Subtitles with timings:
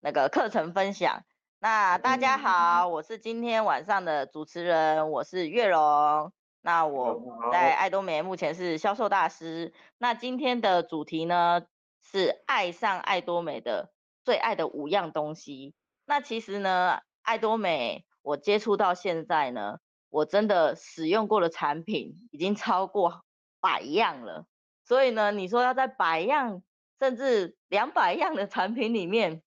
[0.00, 1.24] 那个课程分享。
[1.58, 6.32] 那大家好，我是今天晚上的主持人，我是月荣。
[6.60, 9.72] 那我在爱多美目前是销售大师。
[9.98, 11.62] 那今天的主题呢
[12.02, 13.90] 是爱上爱多美的
[14.24, 15.74] 最爱的五样东西。
[16.04, 19.78] 那其实呢，爱多美我接触到现在呢，
[20.08, 23.24] 我真的使用过的产品已经超过
[23.60, 24.46] 百样了。
[24.84, 26.62] 所以呢，你说要在百样
[27.02, 29.42] 甚至两百样的产品里面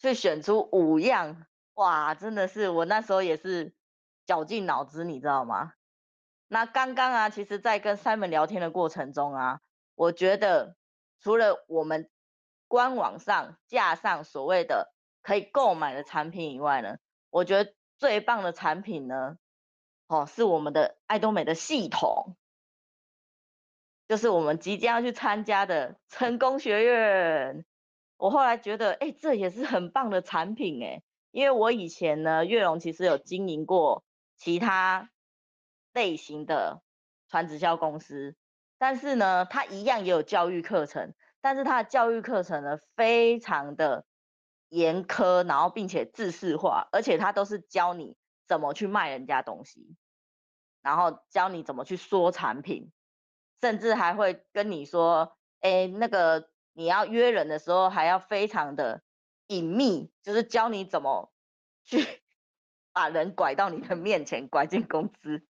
[0.00, 3.72] 去选出五样，哇，真的是我那时候也是
[4.26, 5.74] 绞尽脑汁，你知道吗？
[6.48, 9.60] 那刚刚啊，其实，在跟 Simon 聊天的过程中啊，
[9.94, 10.74] 我觉得
[11.20, 12.10] 除了我们
[12.66, 14.92] 官网上架上所谓的
[15.22, 16.96] 可以购买的产品以外呢，
[17.30, 19.38] 我觉得最棒的产品呢，
[20.08, 22.36] 哦，是我们的爱多美的系统，
[24.08, 27.64] 就是我们即将要去参加的成功学院。
[28.16, 34.04] 我后来觉得，哎，这也是很棒的产品哎，因为我以前呢，月容其实有经营过
[34.36, 35.10] 其他。
[35.92, 36.82] 类型的
[37.30, 38.36] 传直销公司，
[38.76, 44.04] 但是呢，它一样也有教育课程，但是它的教育课程呢，非常的
[44.68, 48.14] 严苛，然后并且制式化，而且它都是教你
[48.46, 49.96] 怎么去卖人家东西，
[50.82, 52.92] 然后教你怎么去说产品，
[53.60, 59.02] 甚至还会跟你说，哎，那个你要约人的时候还要非常的
[59.48, 61.32] 隐秘，就是教你怎么
[61.84, 62.04] 去
[62.92, 65.46] 把人拐到你的面前，拐进公司。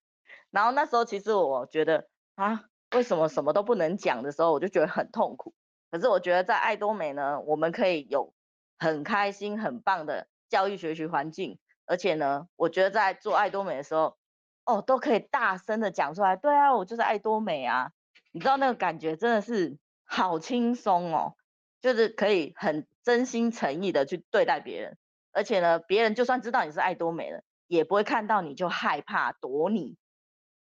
[0.50, 5.54] 然后那时候其实我觉得啊，为什么什么都不能讲的时候，我就觉得很痛苦。
[5.90, 8.34] 可是我觉得在爱多美呢，我们可以有
[8.78, 14.16] 很开心、很棒的教育学习环境，而且呢，我觉得在做爱多美的时候，
[14.64, 16.36] 哦，都可以大声的讲出来。
[16.36, 17.92] 对啊，我就是爱多美啊，
[18.36, 21.36] 你知道那个感觉真的是好轻松哦，
[21.80, 24.98] 就是可以很真心诚意的去对待别人，
[25.32, 29.96] 而且呢，别人就算知道你是爱多美了，也不会看到你就害怕躲你。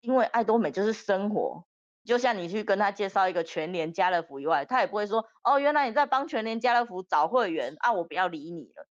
[0.00, 1.66] 因为爱多美就是生活，
[2.05, 8.87] 就像你去跟他介绍一个全联家乐福以外，他也不会说哦，原来你在帮全联家乐福找会员啊，我不要理你了，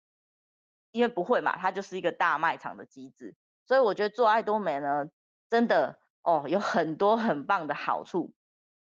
[0.92, 3.36] 因为不会嘛，它就是一个大卖场的机制。
[3.66, 5.06] 所以我觉得做爱多美呢，
[5.50, 8.34] 真的哦，有很多很棒的好处。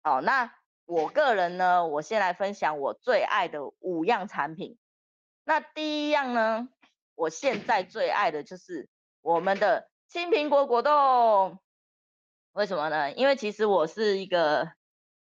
[0.02, 0.52] 好，那
[0.84, 4.76] 我个人呢，我先来分享我最爱的五样产品。
[5.44, 6.68] 那第一样呢，
[7.14, 8.88] 我现在最爱的就是
[9.20, 11.60] 我们的青苹果果冻。
[12.52, 13.12] 为什么呢？
[13.12, 14.72] 因为其实我是一个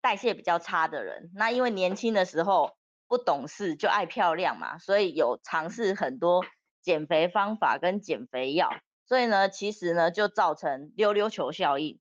[0.02, 1.30] 代谢比较差的人。
[1.36, 2.76] 那因为年轻的时候
[3.08, 6.44] 不懂事，就爱漂亮嘛，所以有尝试很多
[6.82, 8.72] 减肥方法跟减肥药。
[9.06, 12.00] 所以呢，其实呢就造成溜溜球效应。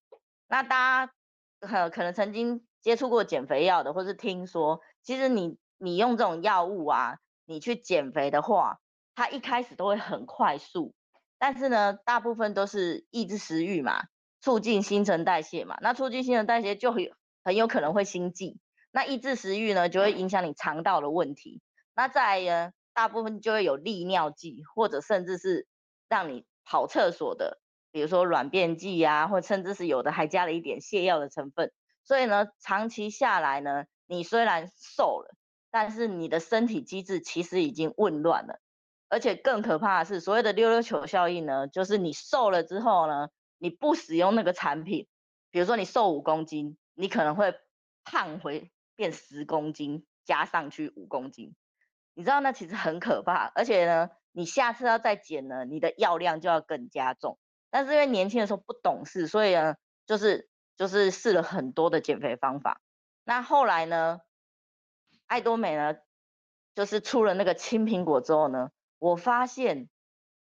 [0.48, 1.12] 那大家
[1.60, 8.78] 可可能曾经接触过减肥药的，或是听说，其实你你用这种药物啊，你去减肥的话，
[9.14, 10.94] 它一开始都会很快速，
[11.38, 14.04] 但是呢，大部分都是抑制食欲嘛。
[14.42, 17.12] 促进新陈代谢嘛，那促进新陈代谢就很
[17.44, 18.58] 很有可能会心悸，
[18.91, 21.60] 那抑制食欲呢，就会影响你肠道的问题。
[21.94, 25.66] 那再来呢，大部分就会有利尿剂，或者甚至是
[26.08, 27.60] 让你跑厕所的，
[27.92, 31.70] 比如说软便剂啊，或甚至是有的还加了一点泻药的成分。
[32.04, 35.34] 所以呢，长期下来呢，你虽然瘦了，
[35.70, 38.60] 但是你的身体机制其实已经紊乱了。
[39.08, 43.28] 而且更可怕的是，所谓的溜溜球效应呢，就是你瘦了之后呢。
[43.62, 45.06] 你不使用那个产品，
[45.50, 47.54] 比如说你瘦五公斤，你可能会
[48.04, 51.54] 胖回变十公斤，加上去五公斤，
[52.14, 53.52] 你知道那其实很可怕。
[53.54, 57.38] 而且呢，你下次要再减呢，你的药量就要更加重。
[57.68, 59.74] 但是因为年轻的时候不懂事，所以呢，
[60.06, 60.48] 就是
[60.80, 62.80] 就是试了很多的减肥方法。
[63.24, 64.22] 那后来呢，
[65.26, 65.98] 爱多美呢，
[66.74, 69.91] 就是出了那个青苹果之后呢，我发现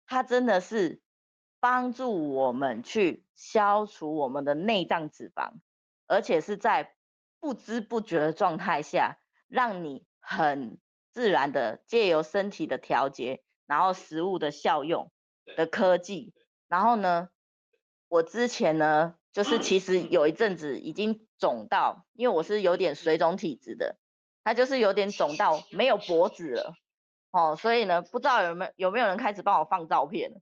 [0.06, 1.02] 它真的是。
[1.62, 5.60] 帮助我们去消除我们的内脏脂肪，
[6.06, 6.96] 而且是在
[7.38, 10.78] 不知不觉的状态下，让你很
[11.10, 15.12] 自然的借由身体的调节，然后食物的效用
[15.54, 16.32] 的科技。
[16.66, 17.28] 然后呢，
[18.08, 23.96] 我之前呢，就是其实有一阵子已经肿到，因为我是有点水肿体质的，
[24.42, 26.74] 它就是有点肿到没有脖子了，
[27.30, 30.40] 哦，所以呢，不知道有没有有没有人开始帮我放照片。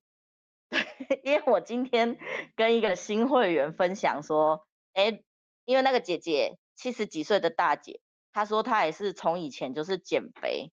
[1.24, 2.18] 因为我今天
[2.54, 5.22] 跟一个新会员分享说，哎，
[5.64, 8.00] 因为那个姐姐七十几岁的大姐，
[8.32, 10.70] 她说她也是从以前就是减肥，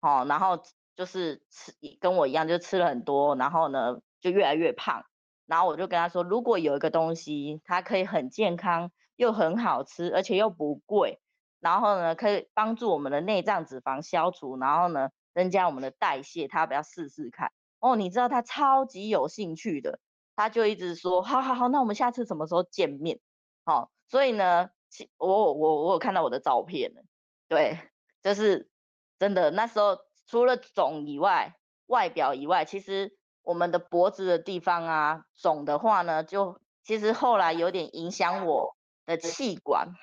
[0.00, 0.62] 哦，然后
[0.96, 5.04] 就是吃跟我一样，就吃了很多，然后呢就越来越胖。
[5.46, 11.20] 然后我就跟他说，如果有一个东西，它可以很健康又很好吃，而且又不贵，
[11.60, 17.52] 然后呢可以帮助我们的内脏脂肪消除，然后呢增加我们的代谢，他要不要试试看？
[17.78, 20.00] 哦，你知道他超级有兴趣的，
[20.34, 23.20] 他就一直说，好好好，那我们下次什么时候见面？
[23.64, 24.70] 好、所以呢，
[25.18, 27.02] 我我我有看到我的照片了，
[27.48, 27.78] 对，
[28.22, 28.70] 就是
[29.18, 31.56] 真的，那时候除了肿以外，
[31.86, 33.16] 外表以外，其实
[33.46, 38.76] 我们的脖子的地方啊，肿的话呢，就其实后来有点影响我
[39.06, 39.94] 的气管，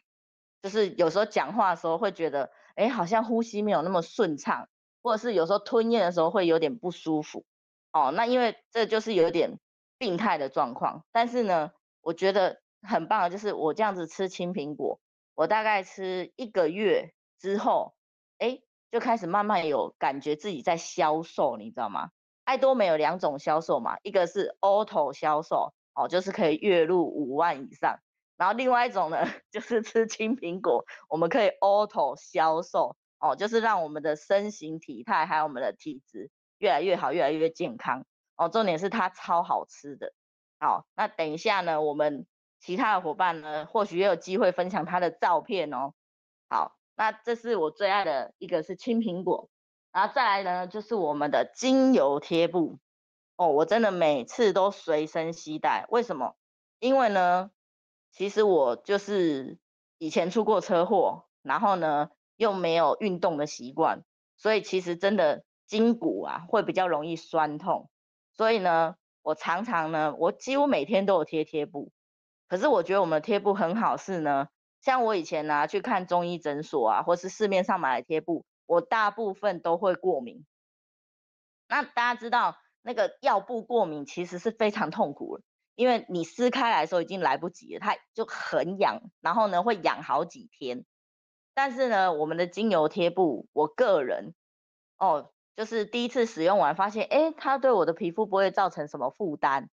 [0.61, 4.69] 就是有时候讲话的时候会觉得，哎，好像呼吸没有那么顺畅，
[5.01, 7.43] 或者是有时候吞咽的时候会有点不舒服。
[7.91, 9.59] 哦，那因为这就是有点
[9.97, 15.01] 病态的状况，但是呢，我觉得很棒的就是我这样子吃青苹果，
[15.35, 17.93] 我大概吃一个月之后，
[18.37, 22.11] 哎，就开始慢慢有感觉自己在消瘦，你知道吗？
[22.43, 27.99] 爱多美有两种销售嘛，一个是 Auto 销售，哦，就是可以月入五万以上，
[28.37, 38.05] 然后另外一种呢， 就是吃青苹果，我们可以 Auto 销售，哦，就是让我们的身形体态还有我们的体质越来越好，越来越健康，
[38.35, 40.13] 哦，重点是它超好吃的，
[40.59, 42.25] 好，那等一下呢，我们
[42.59, 45.93] 其他的伙伴呢，或许也有机会分享它的照片哦，
[46.49, 46.75] 好。
[46.95, 49.49] 那这是我最爱的一个是青苹果，
[49.93, 52.79] 然后再来呢就是我们的精油贴布
[53.37, 56.35] 哦，我真的每次都随身携带，为什么？
[56.79, 57.51] 因为呢，
[58.11, 59.57] 其实我就是
[59.97, 64.03] 以前出过车祸，然后呢又没有运动的习惯，
[64.35, 67.89] 所以其实真的筋骨啊会比较容易酸痛，
[68.33, 71.91] 所以呢我常常呢我几乎每天都有贴贴布，
[72.49, 74.49] 可是我觉得我们的贴布很好是呢。
[74.81, 80.45] 像我以前呢、去看中医诊所啊，或是市面上买的贴布，我大部分都会过敏。
[81.67, 85.43] 那大家知道，那个药布过敏其实是非常痛苦的，
[85.75, 90.85] 因为你撕开来的时候已经来不及了，它就很痒，然后呢会痒好几天。
[91.53, 94.33] 但是呢，我们的精油贴布，我个人
[94.97, 99.69] 哦，就是第一次使用完发现，哎，它对我的皮肤不会造成什么负担。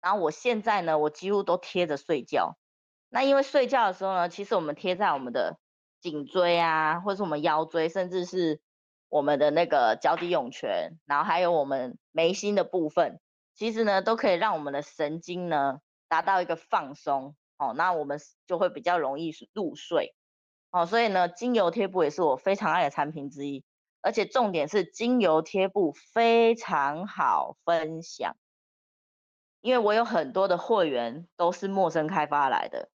[0.00, 2.56] 然后我现在呢，我几乎都贴着睡觉。
[3.08, 5.58] 那因为睡觉的时候呢，其实我们贴在我们的
[6.02, 8.60] 颈椎啊，或是我们腰椎，甚至是
[9.08, 13.20] 我们的那个脚底涌泉，然后还有我们眉心的部分，
[13.54, 15.78] 其实呢都可以让我们的神经呢
[16.08, 20.14] 达到一个放松，哦，那我们就会比较容易入睡，
[20.72, 23.64] 哦，所以呢，精油贴布也是我非常爱的产品之一，
[24.00, 28.36] 而且重点是精油贴布非常好分享，
[29.60, 32.88] 因为我有很多的会员都是陌生开发来的。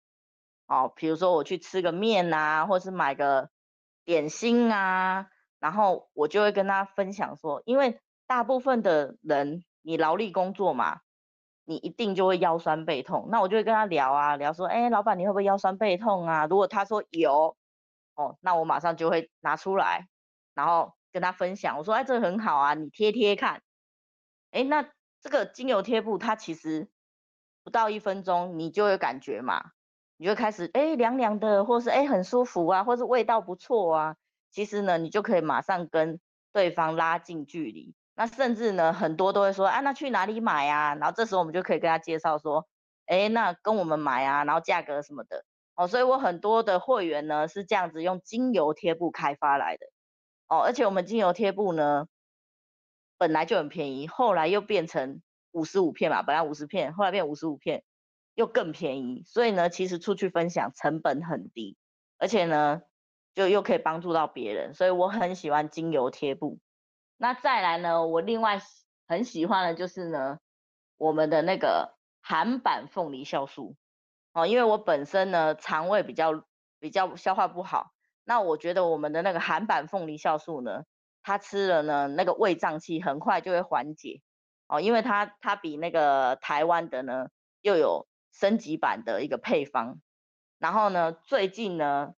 [0.68, 3.50] 哦，比如说我去吃个面啊，或是买个
[4.04, 5.28] 点心啊，
[5.60, 11.02] 然后我就会跟他分享说，因为大部分的人你劳力工作嘛，
[11.66, 13.28] 你一定就会腰酸背痛。
[13.32, 16.48] 那我就会跟他聊啊，聊说，哎，老板你会不会腰酸背痛啊？
[16.48, 17.56] 如果他说有，
[18.16, 20.08] 哦，那我马上就会拿出来，
[20.56, 21.78] 然后跟他分享。
[21.78, 23.62] 我说，哎，这个很好啊，你贴贴看。
[24.50, 24.90] 哎，那
[25.22, 26.90] 这个精油贴布它其实
[27.64, 29.75] 不到一分钟，你就有感觉嘛。
[30.18, 34.16] 你就开始哎凉凉的，或是哎很舒服啊，或是味道不错啊。
[34.52, 36.20] 其实呢，你就可以马上跟
[36.54, 37.94] 对方拉近距离。
[38.16, 40.96] 那甚至呢，很多都会说啊，那去哪里买啊？
[40.96, 42.66] 然后这时候我们就可以跟他介绍说，
[43.08, 45.44] 哎，那跟我们买啊，然后价格什么的。
[45.76, 49.86] 哦，所以我很多的会员呢是这样子用精油贴布开发来的。
[50.48, 52.06] 哦，而且我们精油贴布呢
[53.18, 57.84] 本来就很便宜，后来又变成五十五片嘛，本来五十片，后来变五十五片。
[58.36, 61.78] 又更便宜，所以呢，其实出去分享成本很低，
[62.18, 62.82] 而且呢，
[63.34, 66.60] 就又可以帮助到别人，所以我很喜欢精油贴布。
[67.16, 68.62] 那再来呢，我另外
[69.08, 70.40] 很喜欢的就是呢，
[70.98, 73.78] 我们的那个韩版凤梨酵素
[74.34, 76.44] 哦，因为我本身呢肠胃比较
[76.78, 77.92] 比较消化不好，
[78.26, 80.84] 那我觉得我们的那个韩版凤梨酵素呢，
[81.24, 84.20] 它吃了呢，那个胃胀气很快就会缓解
[84.68, 87.28] 哦，因为它它比那个台湾的呢
[87.62, 88.06] 又有。
[88.38, 90.02] 升级版的一个配方，
[90.60, 92.16] 然后呢，最近呢，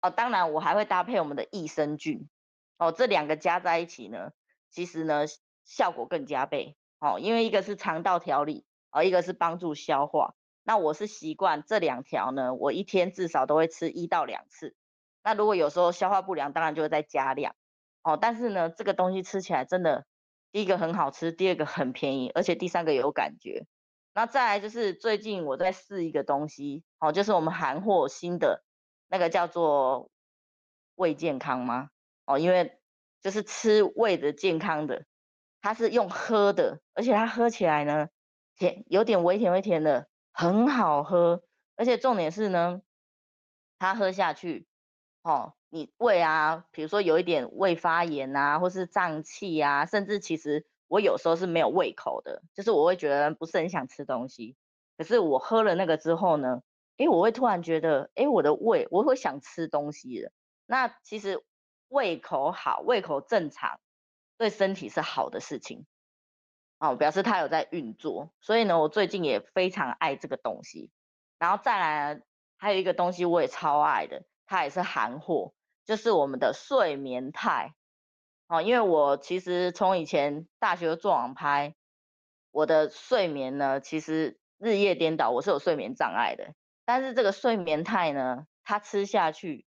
[0.00, 2.30] 哦，当然我还会搭配我们的益生菌，
[2.78, 4.30] 哦，这两个加在一起呢，
[4.70, 5.26] 其实呢
[5.64, 10.34] 效果更加倍，哦，因为一个是肠道调理，哦，一个是帮助消化。
[10.62, 14.74] 那我是习惯这两条呢，我一天至少都会吃一到两次。
[15.22, 17.54] 那如果有时候消化不良，当然就会再加量，
[18.02, 20.06] 哦，但是呢，这个东西吃起来真的，
[20.52, 23.66] 第一个很好吃，第二个很便宜，而且第三个有感觉。
[24.12, 28.64] 那再来就是最近我在试一个东西，哦，就是我们韩货新的
[29.08, 30.10] 那个叫做
[30.96, 31.90] 胃健康吗？
[32.26, 32.80] 哦，因为
[33.20, 35.06] 就是吃胃的健康的，
[35.60, 38.08] 它是用喝的，而且它喝起来呢，
[38.56, 41.42] 甜，有点微甜微甜的，很好喝，
[41.76, 42.82] 而且重点是呢，
[43.78, 44.66] 它喝下去，
[45.22, 54.56] 哦，你胃啊，比如说有一点胃发炎啊，或是胀气啊，甚至其实我有时候是没有胃口的，就是我会觉得不是很想吃东西。
[54.98, 56.62] 可是我喝了那个之后呢，
[56.96, 60.32] 哎，我会突然觉得，哎，我的胃我会想吃东西了。
[60.66, 61.44] 那其实
[61.86, 63.78] 胃口好，胃口正常，
[64.36, 65.86] 对身体是好的事情。
[66.80, 68.32] 哦，表示它有在运作。
[68.40, 70.90] 所以呢，我最近也非常爱这个东西。
[71.38, 72.20] 然后再来，
[72.56, 75.54] 还有一个东西我也超爱的，它也是韩货，
[75.84, 77.74] 就是我们的睡眠肽。
[78.50, 81.76] 哦，因为我其实从以前大学做网拍，
[82.50, 86.52] 我的睡眠呢，其实日夜颠倒，我是有睡眠障碍的。
[86.84, 89.66] 但是这个睡眠泰呢，它吃下去，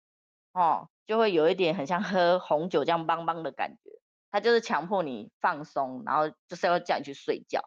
[0.51, 4.01] 哦，就会有一点很像喝红酒这样邦邦的感觉。
[4.31, 7.61] 它就是强迫你放松，然后就是要叫你去睡觉。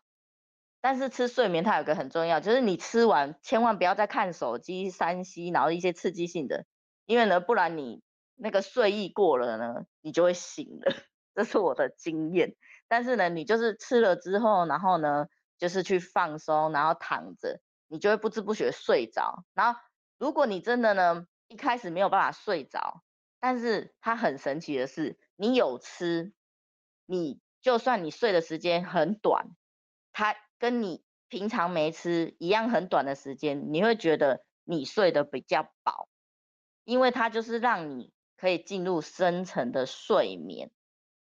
[0.83, 6.67] 但是吃睡眠它有个很重要，就是你吃完千万不要再看手机、三 C，然后一些刺激性的，
[7.07, 8.03] 因为呢，不然你
[8.35, 10.95] 那个睡意过了呢，你就会醒了，
[11.35, 12.55] 这是我的经验。
[12.87, 15.27] 但是呢，你就是吃了之后，然后呢，
[15.59, 19.45] 就是去放松，然后躺着，你就会不知不觉睡着。
[19.53, 19.81] 然后
[20.17, 23.03] 如果你真的呢，一开始没有办法睡着，
[23.41, 26.33] 但是它很神奇的是，你有吃，
[27.07, 29.49] 你就算你睡的时间很短，
[30.13, 30.37] 它。
[30.59, 36.09] 跟你平常没吃一样很短的时间，你会觉得你睡得比较饱，
[36.85, 40.71] 因为它就是让你可以进入深层的睡眠，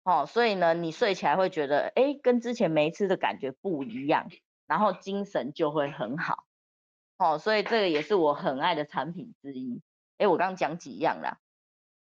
[0.03, 4.29] 哦，所以呢，你睡起来会觉得，哎，跟之前没吃的感觉不一样，
[4.67, 6.45] 然后精神就会很好，
[7.17, 9.81] 哦，所以这个也是我很爱的产品之一。
[10.17, 11.39] 哎，我刚刚讲几样啦，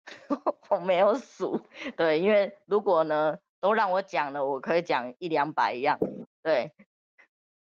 [0.69, 1.61] 我没有数，
[1.95, 5.99] 对，因为如果呢都让我讲了，我可以讲一两百样，
[6.43, 6.73] 对。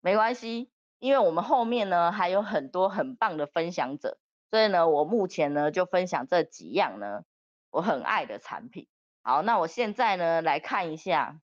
[0.05, 4.17] 没关系，因为我们后面呢还有很多很棒的分享者，
[4.53, 7.23] 所以呢，我目前呢就分享这几样呢
[7.71, 8.87] 我很爱的产品。
[9.23, 11.41] 好，那我现在呢来看一下，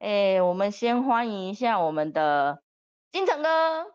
[0.00, 2.60] 哎，我们先欢迎一下我们的
[3.12, 3.94] 金城哥。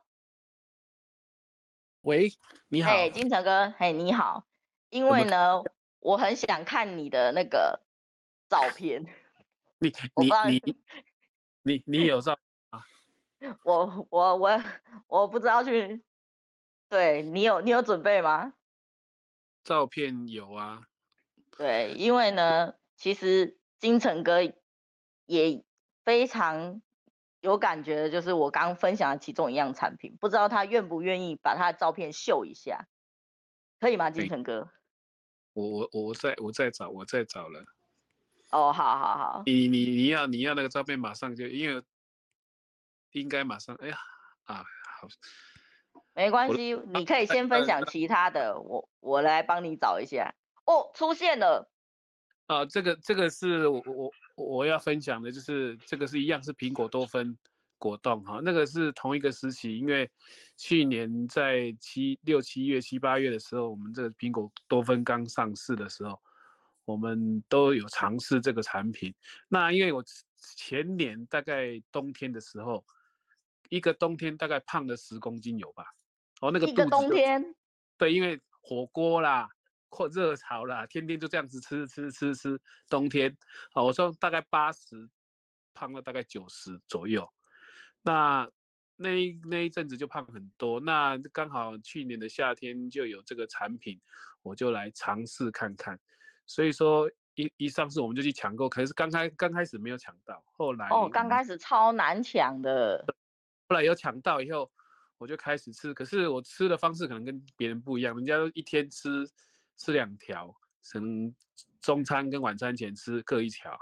[1.99, 2.31] 喂，
[2.69, 2.89] 你好。
[2.89, 4.45] 哎，金城哥，嘿，你好。
[4.89, 5.61] 因为呢，
[5.99, 7.81] 我很想看你的那个
[8.47, 9.05] 照片。
[9.79, 10.77] 你你你
[11.63, 12.39] 你你有照？
[13.65, 14.63] 我我我
[15.07, 16.01] 我不知道去，
[16.89, 18.53] 对，你有你有准备吗？
[19.63, 20.81] 照片有啊。
[21.51, 24.39] 对，因为呢，其实金城哥
[25.25, 25.63] 也
[26.03, 26.81] 非常
[27.41, 32.87] 有感觉的，就是我刚刚分享的其中一样产品，不知道他愿不愿意把他的照片秀一下，
[33.79, 34.09] 可以吗？
[34.09, 34.69] 金城哥？
[35.53, 37.63] 我我我在我在找我在找了。
[38.51, 39.43] 哦，好好好。
[39.45, 41.83] 你你你要你要那个照片，马上就因为。
[43.13, 43.97] 应该马上，哎呀，
[44.43, 44.63] 啊，
[44.99, 45.07] 好，
[46.19, 50.35] 没关系，你可以先分享其他的，我我来帮你找一下。
[50.65, 51.71] 哦，出现了，
[52.47, 57.37] 啊，这个这个是我我我要分享的，就是这个是一样是苹果多酚
[57.77, 60.11] 果冻哈，那个是同一个时期，因为
[60.57, 66.19] 去年在七六七月七八月的时候，我们这个苹果多酚刚上市的时候，
[66.83, 69.15] 我们都有尝试这个产品。
[69.47, 70.03] 那因为我
[70.57, 72.83] 前年大概冬天的时候。
[73.71, 75.85] 一个冬天大概胖了十公斤有吧？
[76.39, 77.55] 哦，那个冬天。
[77.97, 79.49] 对，因为火锅啦，
[79.89, 82.59] 或热炒啦，天天就这样子吃吃吃吃。
[82.89, 83.35] 冬天，
[83.73, 85.09] 哦，我说大概八十，
[85.73, 87.29] 胖了大概九十左右。
[88.01, 88.49] 那
[88.95, 89.09] 那
[89.43, 90.79] 那一阵子就胖很多。
[90.79, 93.99] 那刚好去年的夏天就有这个产品，
[94.41, 95.99] 我就来尝试看看。
[96.45, 103.05] 所以说一一上市我们就去抢购，可是刚开刚开始没有抢到，后来哦，刚开始超难抢的。
[103.67, 104.71] 后来有抢到以后，
[105.19, 105.93] 我就开始吃。
[105.93, 109.29] 可是我吃的方式可能跟别人不一样，人家都一天吃
[109.77, 110.51] 吃两条，
[110.91, 111.31] 可能
[111.79, 113.79] 中餐跟晚餐前吃各一条。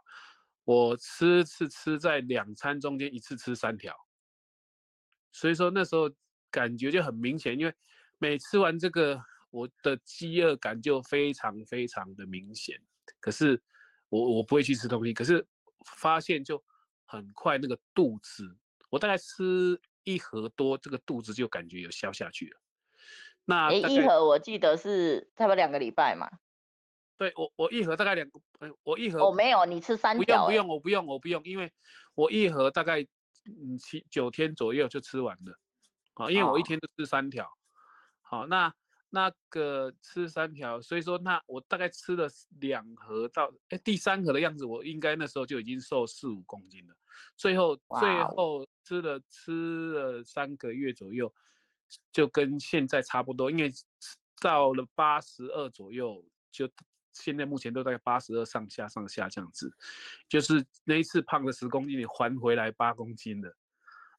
[0.65, 3.95] 我吃是吃在两餐中间一次吃三条，
[5.31, 6.11] 所以说那时候
[6.51, 7.73] 感觉就很明显，因为
[8.17, 9.17] 每吃完这个，
[9.49, 12.77] 我的饥饿感就非常非常的明显。
[13.21, 13.63] 可是
[14.09, 15.47] 我我不会去吃东西，可是
[15.95, 16.61] 发现就
[17.05, 18.53] 很快那个肚子。
[18.89, 22.61] 我大概吃一盒多，这个肚子就感觉有消下去了。
[23.43, 26.29] 那一盒我记得是差不多两个礼拜嘛。
[27.17, 28.39] 对，我我一盒大概两个，
[28.83, 30.45] 我一盒我、哦、没有，你吃三条。
[30.45, 31.73] 不用不用，我不用我不用，因为
[32.15, 33.01] 我一盒大概
[33.45, 35.59] 嗯七九天左右就吃完了。
[36.13, 37.45] 啊，因为我一天都吃三条。
[38.21, 38.73] 好、哦，那。
[39.09, 42.27] 那个吃三条，所以说那我大概吃了
[42.59, 46.95] 两盒到哎第三盒的样子，我应该那时候就已经瘦四五公斤了。
[47.35, 51.33] 最后最后吃了吃了三个月左右，
[52.11, 53.71] 就跟现在差不多，因为
[54.41, 56.69] 到了八十二左右就
[57.13, 59.71] 现在目前都在八十二上下上下这样子，
[60.29, 63.49] 就是那一次胖了十公斤，你还回来八公斤的，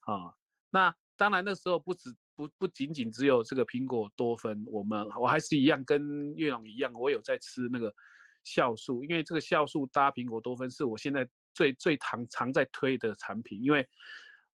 [0.00, 0.34] 啊，
[0.70, 7.92] 那当然那时候不止不不仅仅只有这个苹果多酚，我们我还是一样跟月龙一样，我有在吃那个
[8.44, 13.84] 酵素，因为这个酵素搭苹果多酚是我现在最最常常在推的产品，因为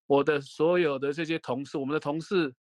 [0.07, 2.55] 我的所有的这些同事，我们的同事。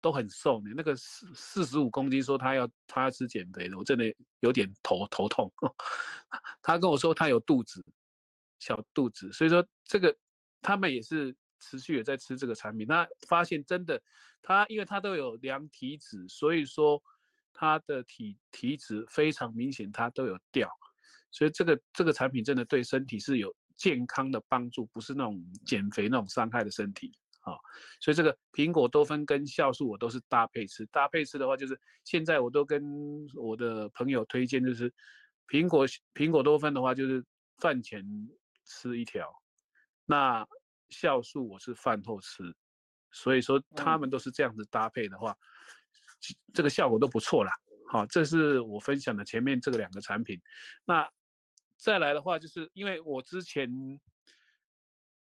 [0.00, 5.50] 都很瘦呢，那个四四十五公斤说他要他要吃减肥的，我真的有点头头痛。
[6.60, 7.82] 他跟我说他有肚子，
[8.58, 10.14] 小肚子，所以说这个
[10.60, 11.34] 他们也是
[11.64, 12.86] 持续也在吃这个产品。
[12.86, 14.00] 那发现真的，
[14.42, 17.02] 他因为他都有量体脂，所以说
[17.52, 20.70] 他的体体脂非常明显，他都有掉。
[21.30, 27.10] 所以这个这个产品真的对身体是有健康的帮助，不是那种减肥那种伤害的身体。
[27.40, 27.58] 好，
[28.00, 30.86] 所以这个苹果多酚跟酵素我都是搭配吃。
[30.86, 34.92] 搭配吃的话，就是现在我都跟我的朋友推荐，就是
[35.48, 37.24] 苹果苹果多酚的话，就是
[37.58, 38.02] 饭前
[38.64, 39.30] 吃一条，
[40.06, 40.46] 那
[40.90, 42.54] 酵素我是饭后吃。
[43.12, 45.36] 所以说他们都是这样子搭配的话，
[46.52, 47.52] 这个效果都不错啦。
[47.88, 50.40] 好，这是我分享的前面这个两个产品。
[50.84, 51.08] 那
[51.76, 54.00] 再来的话，就是因为我之前。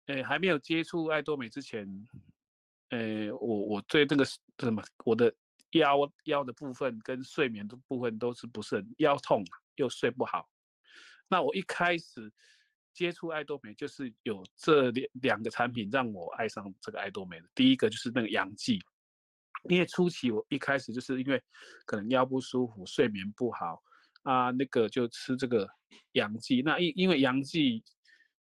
[0.08, 1.88] 诶，还没有接触爱多美之前，
[2.90, 4.40] 诶，我我对这个什
[4.74, 5.32] 么，我的
[5.74, 9.44] 腰腰的部分跟睡眠的部分都是不是很腰痛，
[9.76, 10.50] 又睡不好。
[11.28, 12.34] 那我一开始
[12.94, 17.50] 接触爱多美，就是有这两两个产品让我爱上这个爱多美的。
[17.54, 18.80] 第一个就是那个阳剂，
[19.70, 21.42] 因为初期我一开始就是因为
[21.86, 23.82] 可能腰不舒服，睡眠不好
[24.24, 25.70] 啊，那个就吃这个
[26.14, 26.62] 阳剂。
[26.62, 27.84] 那因因为阳剂。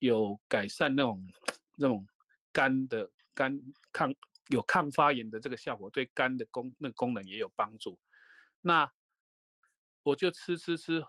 [0.02, 1.22] 有改善那种
[1.76, 2.06] 那种
[2.52, 3.60] 肝的肝
[3.92, 4.10] 抗
[4.48, 7.98] 有抗发炎的这个效果，对肝的功那功能也有帮助。
[8.62, 8.90] 那
[10.02, 11.04] 我就吃吃吃，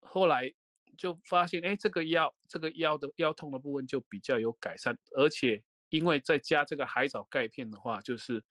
[0.00, 0.52] 后来
[0.96, 8.42] 就发现，哎，这个腰这个腰的腰痛的部分就比较有改善，而且因为再加这个海藻钙片的话，就是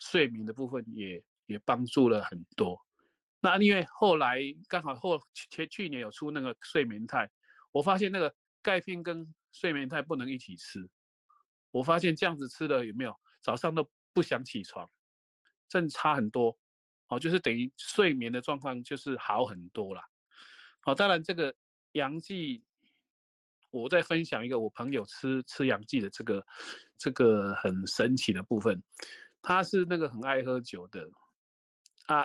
[0.00, 2.80] 睡眠的部分也也帮助了很多。
[3.40, 7.30] 那因为后来刚好后前去年有出那个睡眠肽，
[7.72, 8.34] 我发现那个。
[8.64, 10.88] 钙片跟睡眠肽不能一起吃，
[11.70, 14.90] 我发现这样子吃的有没有早上都不想起床，
[15.68, 16.58] 真差很多，
[17.08, 20.00] 哦，就是等于睡眠的状况就是好很多了，
[20.80, 21.54] 好，当然这个
[21.94, 22.62] 阳剂，
[23.70, 26.46] 我再分享一个我朋友吃吃阳剂的这个
[26.96, 28.80] 这个很神奇的部分，
[29.42, 31.10] 他是那个很爱喝酒的，
[32.06, 32.24] 啊，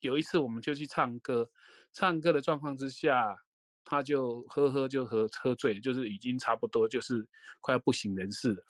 [0.00, 1.50] 有一次我们就去唱歌，
[1.94, 3.34] 唱歌的状况之下。
[3.82, 7.26] 他就喝喝就喝喝醉，就是已经差不多就是
[7.60, 8.62] 快要不省人事了。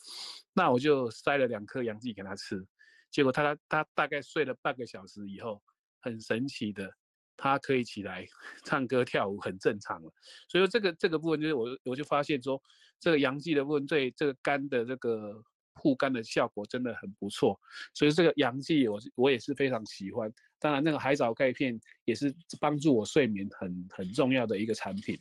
[0.54, 2.66] 那我就塞了两颗阳剂给他吃，
[3.10, 5.62] 结果他他他大概睡了半个小时以后，
[6.00, 6.90] 很神奇的，
[7.40, 8.26] 他可以起来
[8.64, 10.12] 唱歌跳舞，很正常了。
[10.48, 12.62] 所以说这个这个部分就是我我就发现说，
[13.00, 15.42] 这个阳剂的部分对这个肝的这个。
[15.74, 17.58] 护肝的效果真的很不错，
[17.94, 20.30] 所以这个阳剂我我也是非常喜欢。
[20.58, 25.18] 当然，那个海藻钙片也是帮助我睡眠很很重要的一个产品。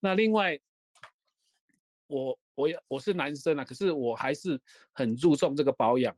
[0.00, 0.58] 那另外，
[2.08, 4.60] 我我也我是男生啊，可是我还是
[4.92, 6.16] 很注重这个保养。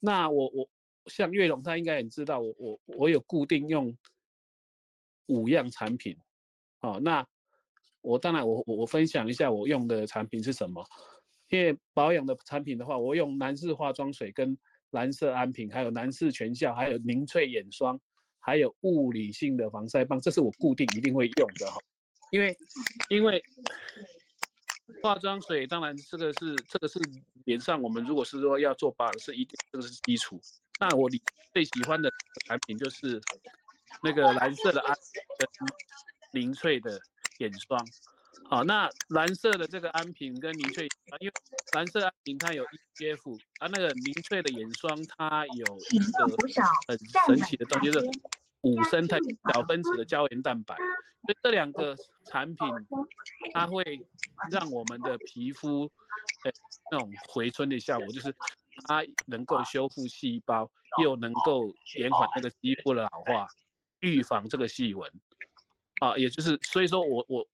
[0.00, 0.70] 那我我
[1.06, 3.94] 像月龙他应该也知道，我我我有固定用
[5.26, 6.16] 五样产品。
[6.80, 7.26] 哦，那
[8.00, 10.84] 我当然我我我分享一下我用的产品是什么。
[11.48, 14.58] 因为保养的产品的话，我用男士化妆水、跟
[14.90, 18.00] 蓝色安瓶，还有男士全效，还有凝萃眼霜，
[18.40, 21.78] 还有物理性的防晒棒，这是我固定一定会用的哈。
[22.32, 22.56] 因为
[23.08, 23.40] 因为
[25.00, 26.98] 化妆水，当然这个是这个是
[27.44, 30.40] 脸上我们如果是说要做保养是一点，这个是基础。
[30.80, 31.08] 那我
[31.52, 32.10] 最喜欢的
[32.44, 33.20] 产品就是
[34.02, 34.96] 那个蓝色的安
[35.38, 35.48] 跟
[36.32, 37.00] 凝萃的
[37.38, 37.78] 眼霜。
[38.48, 41.32] 好，那蓝色的这个安瓶跟凝萃，因为
[41.74, 46.26] 蓝色安瓶它有 SPF，啊，那个凝萃的眼霜它有一个
[46.86, 48.06] 很神奇的东西，就是
[48.60, 49.18] 五生态
[49.52, 51.96] 小分子的胶原蛋白，所以这两个
[52.26, 52.68] 产品
[53.52, 53.82] 它会
[54.50, 55.90] 让我们的皮肤
[56.44, 56.52] 呃
[56.92, 58.32] 那种回春的效果，就是
[58.86, 60.70] 它能够修复细胞，
[61.02, 61.64] 又能够
[61.96, 63.48] 延缓那个肌肤的老化，
[64.00, 65.10] 预防这个细纹，
[66.00, 67.46] 啊，也就是所以说我我。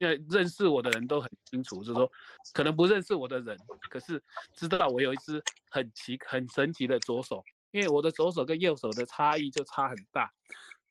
[0.00, 2.10] 因为认识我的人都很清楚，就是说，
[2.52, 3.56] 可能不认识我的人，
[3.88, 4.20] 可是
[4.52, 7.40] 知道我有一只很奇、很神奇的左手。
[7.70, 10.28] 因为我的左手跟右手的差异就差很大。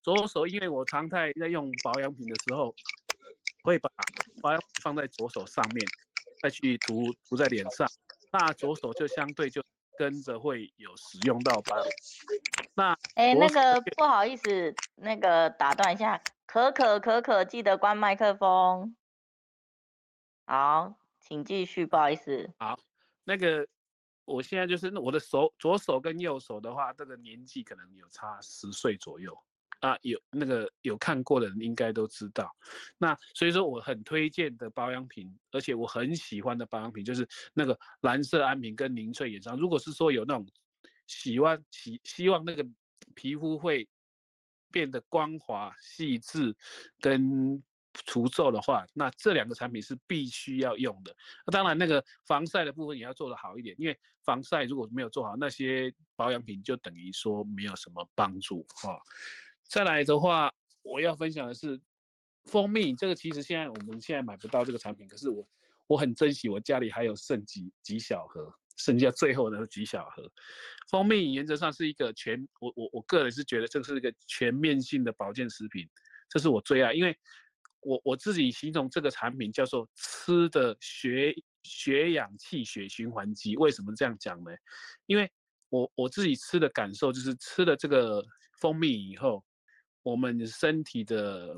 [0.02, 2.74] 左手，因为我常态在用保养品的时候，
[3.64, 3.90] 会把
[4.42, 5.86] 保养品放在左手上面，
[6.42, 7.86] 再去涂涂在脸上，
[8.32, 9.62] 那左手就相对就
[9.98, 11.76] 跟着会有使用到吧。
[12.76, 16.22] 那，哎，那个不好意思，那个打断一下。
[16.46, 18.96] 可可可可，记得关麦克风。
[20.46, 22.54] 好，请继续，不好意思。
[22.60, 22.80] 好，
[23.24, 23.68] 那个
[24.26, 29.38] 我现在就是我的手，左手跟右手的话，这个年纪可能有差十岁左右
[29.86, 29.98] 啊。
[30.02, 32.50] 有那个有看过的人应该都知道。
[32.98, 39.58] 那所以说我很推荐的保养品，而且我很喜欢的保养品就是那个蓝色安瓶跟凝萃眼霜。
[39.58, 40.46] 如果是说有那种
[41.08, 42.66] 喜欢希希望那个
[43.14, 43.88] 皮肤会
[44.72, 46.56] 变得光滑细致
[47.00, 47.64] 跟。
[48.04, 51.16] 除皱的话，那这两个产品是必须要用的。
[51.48, 59.00] 那当然，那个防晒的部分也要做得好一点，因为防晒如果没有做好，那些保养品就等于说没有什么帮助哈。
[59.68, 60.52] 再来的话，
[60.82, 61.80] 我要分享的是
[62.46, 65.48] 蜂蜜，这个其实现在我们现在买不到这个产品，可是我
[65.88, 70.32] 我很珍惜，我家里还有剩几几小盒，剩下最后的几小盒。
[70.90, 75.88] 蜂蜜原则上是一个全，我我我个人是觉得这是一个全面性的保健食品，
[76.30, 77.16] 这是我最爱，因为。
[77.88, 84.50] 我我自己形容这个产品叫做吃的血血氧气血循环机，为什么这样讲呢？
[85.06, 85.32] 因为
[85.70, 88.26] 我我自己吃的感受就是吃了这个
[88.58, 89.46] 蜂蜜以后，
[90.06, 91.58] 我们身体的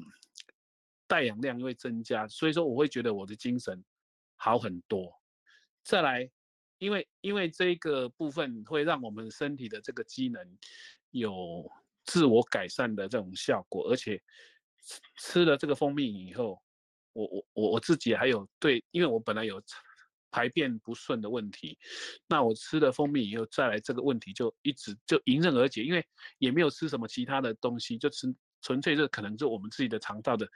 [1.05, 3.83] 带氧量会增加，所以说我会觉得我的精神
[4.37, 5.13] 好很多。
[5.83, 6.31] 再来，
[6.77, 10.57] 因为因为这个部分会让我们身体的这个机能
[11.11, 11.69] 有
[12.05, 14.21] 自我改善的这种效果，而且。
[15.17, 16.61] 吃了这个蜂蜜以后，
[17.11, 19.61] 我我我我自己还有对，因为我本来有
[20.31, 21.77] 排便不顺的问题，
[22.27, 26.05] 那我吃了蜂蜜以后，再来这个问题就一直就迎刃而解，因为
[26.37, 28.27] 也没有吃什么其他的东西，就吃
[28.61, 30.47] 纯粹是可能就我们自己的肠道的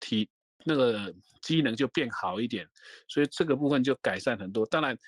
[0.00, 0.28] 体
[0.64, 2.68] 那个机能就变好一点，
[3.08, 4.64] 所以这个部分就改善很多。
[4.66, 4.98] 当然，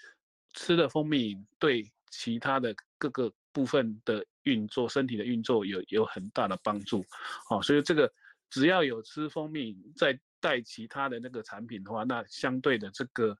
[0.54, 7.04] 吃了蜂蜜对其他的各个部分的运作、身体的运作有有很大的帮助，
[7.50, 8.12] 哦，所以这个。
[8.48, 13.36] 只要有吃蜂蜜，再带其他的那个产品的话，那相对的这个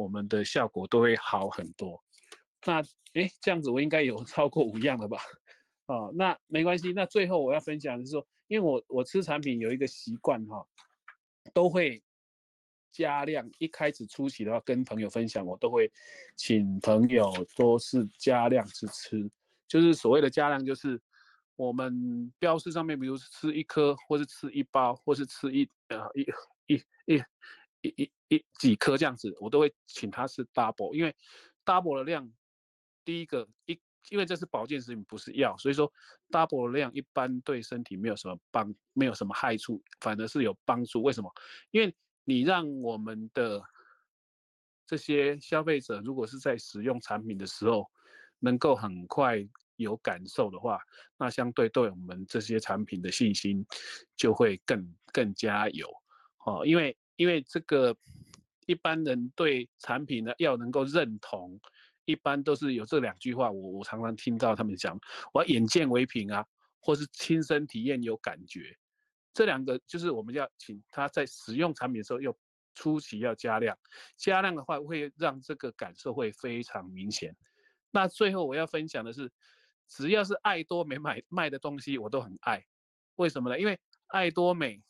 [0.00, 2.02] 我们的效果都会好很多。
[2.64, 2.82] 那
[3.12, 5.18] 诶，这样子我应该有 超过五样了吧？
[5.86, 6.92] 哦，那没关系。
[6.92, 10.66] 那最后我要分享的是说，因为我我吃产品有一个习惯哈，
[11.52, 12.02] 都会
[12.90, 13.46] 加量。
[13.58, 15.90] 一开始初期的话，跟朋友分享，我都会
[16.36, 19.30] 请朋友都是加量去吃，
[19.68, 21.00] 就是所谓的加量，就是。
[21.56, 26.22] 我们标示上面，比如吃一颗，或是吃一包，或是吃一呃一
[26.74, 27.22] 一一
[27.82, 31.14] 一一一几颗这样子，我都会请他吃 double，因为
[31.64, 32.30] double 的量，
[33.04, 35.92] 第一个一，因为这是保健食品，不是药，所以说
[36.30, 41.02] double 的量一般对身体没有什么帮，没有什么害处，反而是有帮助。
[41.02, 41.32] 为什么？
[41.70, 43.62] 因为你让我们的
[44.86, 47.90] 这些消费者，如果是在使用产品的时候，
[48.38, 49.48] 能够很快。
[49.76, 50.78] 有感受的话，
[51.16, 53.64] 那相对对我们这些产品的信心
[54.14, 55.88] 就会更更加有
[56.44, 57.94] 哦，因为因为这个
[58.64, 61.60] 一般人对产品呢要能够认同，
[62.06, 64.98] 一般都是有这两句话，我我常常听到他们讲，
[65.34, 66.42] 我要眼见为凭啊，
[66.80, 68.74] 或是亲身体验有感觉，
[69.34, 72.34] 这两个就是我们要请他在使用产品的时候，又
[72.74, 73.76] 初期要加量，
[74.16, 77.36] 加量的话会让这个感受会非常明显。
[77.90, 79.30] 那最后我要分享的是。
[79.92, 82.64] 只要是爱多美买卖的东西，我都很爱。
[83.16, 83.58] 为什么呢？
[83.58, 84.80] 因为爱多美，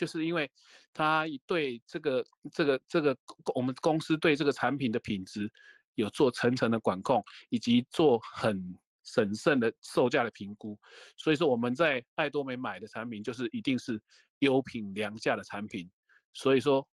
[0.00, 0.50] 就是因为
[0.94, 3.14] 他对这个这个这个
[3.54, 5.52] 我们公司对这个产品的品质
[5.94, 10.78] 有做层层的管控，以及做很审慎的售价的评估。
[11.18, 14.00] 所以说我们在爱多美买的产品，就是一定是
[14.38, 15.90] 优品良价的产品。
[16.32, 16.88] 所以说，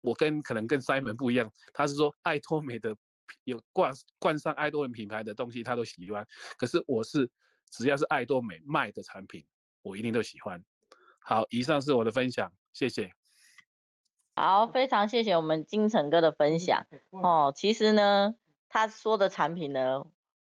[0.00, 2.96] 我跟可能跟 Simon 不一样，他是说爱多美的。
[3.44, 6.26] 有冠冠上爱多美品牌的东西，他都喜欢。
[6.56, 7.30] 可是我是
[7.70, 9.44] 只要是爱多美卖的产品，
[9.82, 10.62] 我一定都喜欢。
[11.28, 13.12] 好，以上是我的分享，谢谢。
[14.34, 17.52] 好，非常谢谢我们金城哥的分享哦。
[17.54, 18.34] 其实呢，
[18.70, 20.06] 他说的产品呢，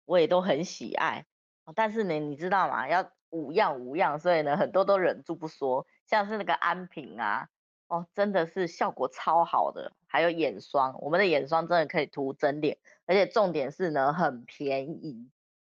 [0.05, 1.25] 我也都很喜爱。
[1.73, 2.87] 但是呢，你知道吗？
[2.87, 5.87] 要五样五样，所以呢，很多都忍住不说。
[6.05, 7.49] 像是那个安瓶啊。
[7.87, 12.77] 哦，真的是效果超好的，还有眼霜，我们的眼霜真的可以涂整脸，
[13.07, 15.31] 而且重点是呢，很便宜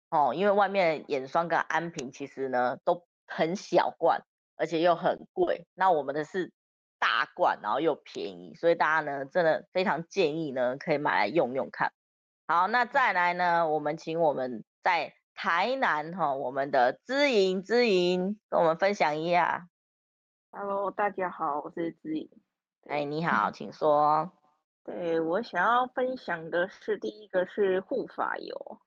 [0.09, 4.25] 哦，因为外面眼霜跟安瓶其实呢都很小罐，
[4.61, 6.53] 而且又很贵，那我们的是
[6.99, 11.95] 大罐，然后又便宜，所以大家呢真的非常建议呢可以买来用用看。
[12.47, 19.67] 好，那再来呢，我们请我们在台南哈、哦，我们的知莹，知莹跟我们分享一下。
[20.51, 22.29] Hello，大家好，我是知莹。
[22.87, 24.31] 哎，你好，请说。
[24.85, 28.79] 对，我想要分享的是第一个是护发油。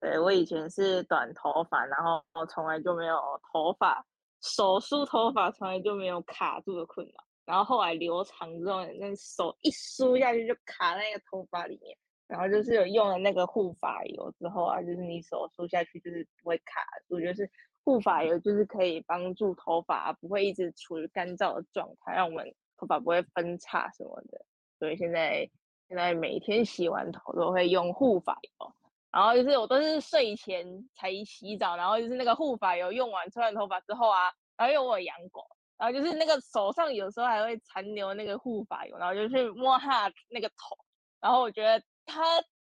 [0.00, 3.18] 对，我以前是短头发，然后从来就没有
[3.52, 4.06] 头发，
[4.40, 7.24] 手梳头发从来就没有卡住的困扰。
[7.44, 11.96] 然后后来留长之后，那手一梳下去就卡在那个头发里面。
[12.26, 17.50] 然后就是有用了那个护发油之后啊，就是你手梳下去就是不会卡住，就是
[17.84, 24.44] 护发油就是可以帮助头发不会一直处于干燥的状态，让我们头发不会分叉什么的。
[24.78, 25.48] 所以现在
[25.88, 28.74] 现在每天洗完头都会用护发油，
[29.10, 35.42] 然后就是我都是睡前才洗澡，然后就是那个护发油用完吹完头发之后啊，然后因为我有养狗。
[35.78, 40.76] 然后就是那个手上有时候还会残留那个护发油，然后就去摸它那个头，
[41.20, 42.24] 然后我觉得它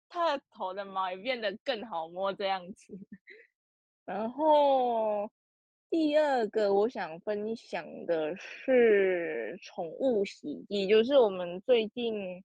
[0.10, 3.00] 它的头的毛也变得更好摸这样子。
[4.04, 5.32] 然后
[5.90, 12.44] 第二个我想分享的是宠物洗剂，就是我们最近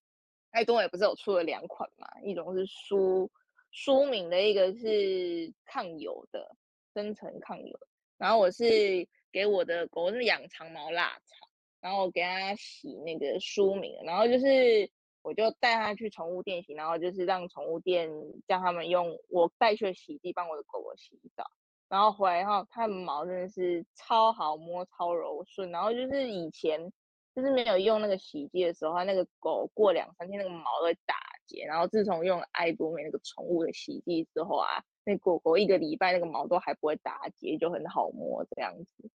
[0.52, 3.28] 爱多也不是有出了两款嘛，一种是舒
[3.72, 6.54] 舒敏的，一个是抗油的，
[6.94, 7.76] 深层抗油，
[8.16, 9.08] 然后我是。
[9.32, 11.48] 给我的狗是养长毛腊肠，
[11.80, 14.90] 然后我给它洗那个舒敏，然后就是
[15.22, 18.10] 我就带它去宠物店洗，然后就是让宠物店
[18.46, 21.50] 叫他们用我带去的洗剂帮我的狗狗洗澡，
[21.88, 26.92] 然后回来后它的毛真的是超好摸、超柔顺，然后就是以前
[27.34, 31.16] 就是没有用那个洗剂的时候，它那个狗过两三天那个毛会打
[31.60, 39.10] 然后自从用了爱多美那个宠物的洗剂之后啊，那狗狗一个礼拜那个毛都还不会打结，就很好摸这样子。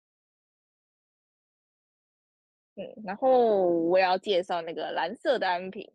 [2.76, 5.92] 嗯，然后我也要介绍那个蓝色的安瓶，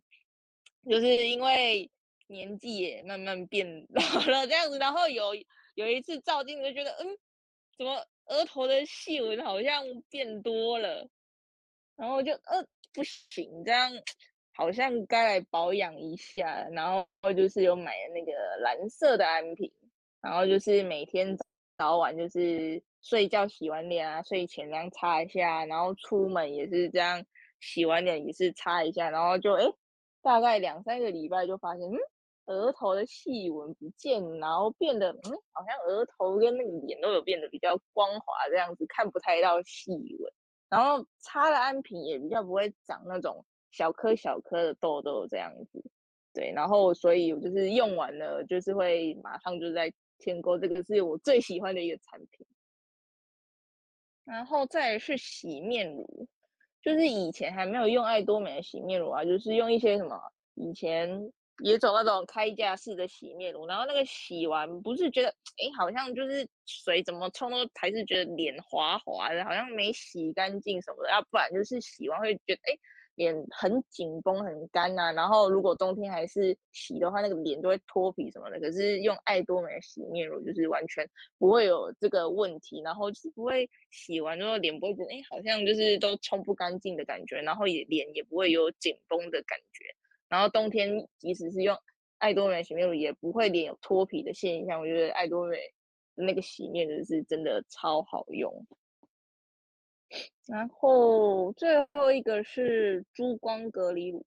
[0.89, 1.89] 就是因为
[2.27, 5.33] 年纪也慢慢变老了这样子，然后有
[5.75, 7.17] 有一次照镜子就觉得，嗯，
[7.79, 11.09] 怎么额头的细纹好像变多了，
[11.95, 13.93] 然后就呃不行，这样
[14.63, 19.73] 好像该来保养一下，然后就是有买那个蓝色的安瓶，
[20.21, 21.37] 然后就是每天
[21.77, 22.81] 早晚就是。
[23.05, 27.21] 睡觉洗完脸啊，睡前这样擦一下，然后出门也是这样，
[27.59, 29.65] 洗完脸也是擦一下，然后就哎，
[30.23, 31.99] 大概两三个礼拜就发现，嗯，
[32.47, 40.33] 额头的细纹不见，然后变得，嗯，好像额头跟那个脸都有变得比较光滑这样子，看不太到细纹，
[40.69, 45.83] 然后擦了安瓶也比较不会长那种小颗小颗的痘痘这样子，
[46.35, 52.47] 对，然后所以我就是用完了，就是会马上就在添购，这个是我最喜欢的一个产品。
[54.25, 56.29] 然后再是洗面乳，
[56.83, 60.21] 就是以前还没有用爱多美的洗面乳啊，就是用一些什么
[60.55, 61.33] 以前
[61.65, 72.79] 也走那种开架式的洗面乳，然后那个洗完不是觉得哎，好像就是水怎么冲都还是觉得脸滑滑的，好像没洗干净什么的，要不然就是洗完会觉得哎。
[73.15, 78.59] 脸很紧绷很干呐、然后如果冬天还是洗的话，那个脸就会脱皮什么的。
[78.59, 89.85] 可是用爱多美洗面乳就是完全不会有这个问题，然后就是不会洗完之后脸不会觉得哎，好像就是都冲不干净的感觉，然后也脸也不会有紧绷的感觉。
[90.29, 91.77] 然后冬天即使是用
[92.17, 94.81] 爱多美洗面乳，也不会脸有脱皮的现象。
[94.81, 95.59] 我觉得爱多美
[96.15, 98.67] 那个洗面乳是真的超好用。
[100.49, 104.27] 然后最后一个是珠光隔离乳，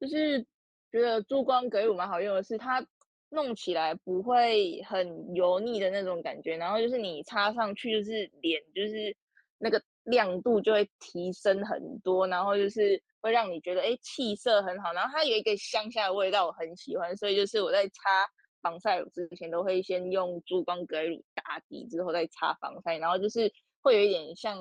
[0.00, 0.44] 就是
[0.90, 2.84] 觉得珠光隔离乳蛮好用的是，它
[3.28, 9.16] 弄起来不会很油腻的那种感觉，然后就是你擦上去就是脸就是
[9.58, 18.28] 那个亮度就会提升很多，然后就是会让你觉得哎气色很好，然后它有一个香香的味道我很喜欢，所以就是我在擦
[18.60, 24.58] 防晒乳之前都会先用珠光隔离乳打底之后再擦防晒，然后就是会有一点像。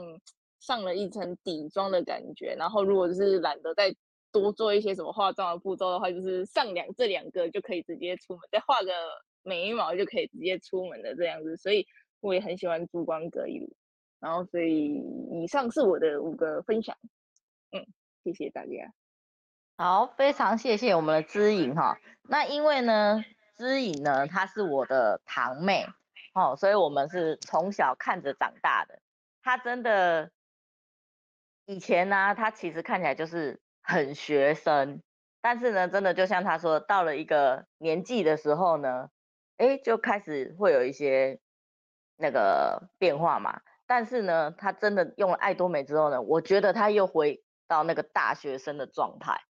[0.62, 3.94] 上了一层底妆的感觉，然后如果就是懒得再
[4.32, 8.92] 多做一些什么化妆的步骤的话，就是上两这两个就可以直接出门，再画个
[9.42, 11.88] 眉毛就可以直接出门的这样子，所以
[12.20, 13.76] 我也很喜欢珠光隔离。
[14.20, 16.96] 然后所以以上是我的五个分享，
[17.72, 17.84] 嗯，
[18.24, 18.94] 谢谢大家。
[19.78, 21.98] 好，非常谢谢我们的姿影哈。
[22.30, 25.88] 那因为呢，姿影呢她是我的堂妹
[26.36, 29.00] 哦，所以我们是从小看着长大的，
[29.42, 30.30] 她真的。
[31.68, 35.02] 以前呢、他其实看起来就是很学生，
[35.42, 39.10] 但是呢，真的就像他说，到了一个年纪的时候呢，
[39.58, 41.40] 哎，就开始会有一些
[42.18, 43.62] 那个变化嘛。
[43.86, 49.42] 但是呢，他真的用了爱多美之后呢，我觉得他又回到那个大学生的状态，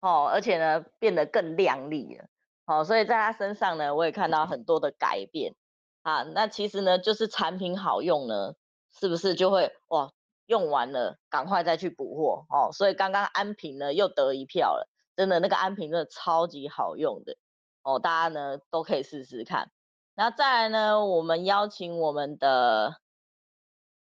[0.00, 2.26] 哦，而且呢，变得更靓丽了，
[2.66, 5.54] 哦，所以在他身上呢，我也看到很多的改变
[6.02, 6.22] 啊。
[6.24, 8.54] 那其实呢，就是产品好用呢，
[8.98, 10.10] 是不是就会哇？
[10.48, 12.72] 用完了，赶快再去补货哦。
[12.72, 17.36] 所以刚刚安瓶呢又得一票了，真的那个安瓶真的超级好用的
[17.82, 19.70] 哦，大家呢都可以试试看。
[20.14, 22.96] 然后再来呢，我们邀请我们的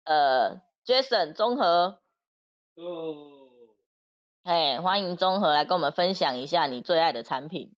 [0.05, 2.01] 呃，Jason 综合。
[2.77, 3.37] 哦。
[4.45, 7.75] 哎，欢迎综合来跟我们分享一下你最爱的产品。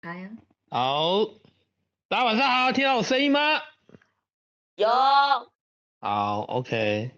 [0.00, 0.30] 哎呀，
[0.70, 1.24] 好，
[2.08, 3.40] 大家晚上好，听到我声音吗？
[4.76, 4.88] 有。
[6.06, 7.12] 好，OK。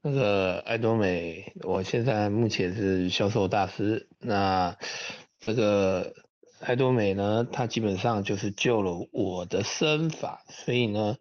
[0.00, 4.08] 那个艾多美，我现在目前是销售大师。
[4.18, 4.78] 那
[5.40, 6.14] 这个
[6.58, 11.18] 艾多美呢，它基本上就是救了我的生发，所以呢，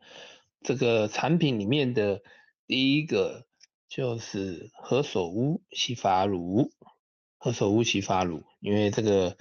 [0.62, 2.22] 这个产品里面的
[2.68, 3.44] 第一个
[3.90, 6.72] 就是何首乌洗发乳，
[7.38, 9.36] 何首乌洗发乳，因为这个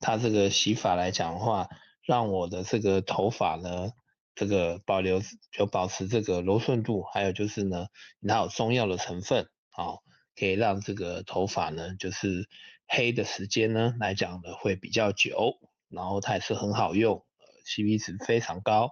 [0.00, 1.70] 它这个洗发来讲的话，
[2.06, 3.92] 让我的这个头发呢。
[4.34, 7.88] 这个保留就保持这个柔顺度，还有就是呢，
[8.26, 10.00] 它有中药的成分，啊，
[10.34, 12.48] 可以让这个头发呢，就是
[12.88, 15.58] 黑的时间呢来讲呢会比较久，
[15.90, 18.90] 然后它也是很好用呃，CP 值非常高。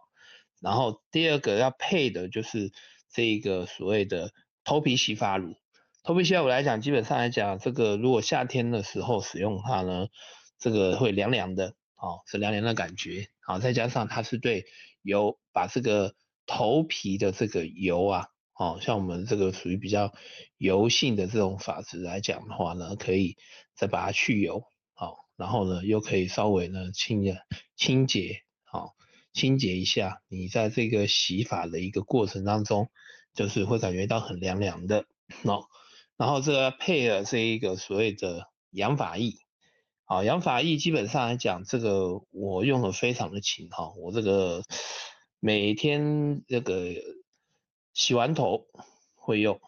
[0.61, 2.71] 然后第二个要配的就是
[3.11, 5.55] 这个所谓的头皮洗发乳，
[6.03, 10.09] 头皮洗发乳来讲，基本上来讲，这个如果夏天的时候使用它呢，
[10.59, 14.67] 这个会凉凉的，哦，是凉凉的感觉，好，再加上它是对。
[15.03, 16.15] 油把这个
[16.47, 20.13] 头皮的这个油啊，哦，像我们这个属于比较
[20.57, 23.37] 油性的这种发质来讲的话呢，可以
[23.75, 27.39] 再把它去油，好，然后呢又可以稍微呢清洁
[27.77, 28.95] 清洁，好，
[29.33, 32.91] 清洁一下你在这个洗发的一个过程当中，
[33.35, 35.07] 就是会感觉到很凉凉的，
[35.45, 35.67] 哦，
[36.17, 39.35] 然后这个配了这一个所谓的养发液。
[40.13, 44.65] 好，养发液基本上来讲，这个我用的非常的勤哈，我这个
[45.39, 46.97] 每天这个
[47.95, 48.67] 洗完头
[49.15, 49.61] 会用，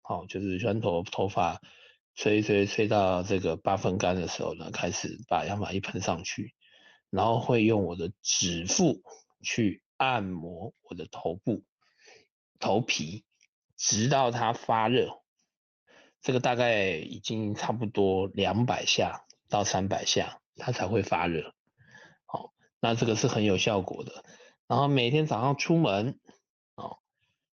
[0.00, 1.60] 好，就是洗完头头发
[2.14, 6.54] 吹吹吹到这个八分干的时候呢，开始把养发液喷上去，
[7.10, 9.02] 然后会用我的指腹
[9.42, 11.64] 去按摩我的头部
[12.60, 13.24] 头皮，
[13.76, 15.22] 直到它发热，
[16.22, 19.24] 这个大概已经差不多两百下。
[19.48, 21.54] 到三百下，它才会发热。
[22.26, 24.24] 好，那这个是很有效果的。
[24.66, 26.20] 然后每天早上出门，
[26.74, 26.98] 哦，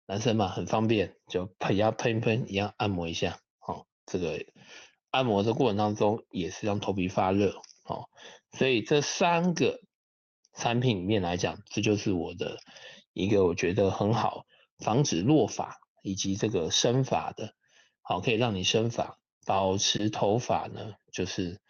[0.07, 3.41] 男生嘛很方便，就喷一喷一喷一样按摩一下。
[3.61, 4.45] 哦，这个
[5.11, 7.61] 按摩的过程当中也是让头皮发热。
[7.85, 8.09] 哦，
[8.53, 9.81] 所以这三个
[10.55, 12.57] 产品里面来讲，这就是我的
[13.13, 14.47] 一个我觉得很好
[14.79, 17.55] 防止落发以及这个生发的，
[18.01, 21.61] 好，可以让你生发保持头发呢，就是。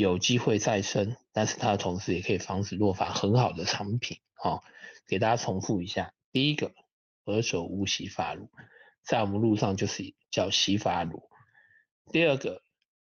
[0.00, 4.64] 有机会再生，但是它的同时也可以防止落发很好的产品，好，
[5.06, 6.12] 给大家重复一下。
[6.32, 6.72] 第一个，
[7.24, 8.48] 何首乌洗发乳，
[9.02, 11.28] 在我们路上就是叫洗发乳。
[12.10, 12.62] 第二个，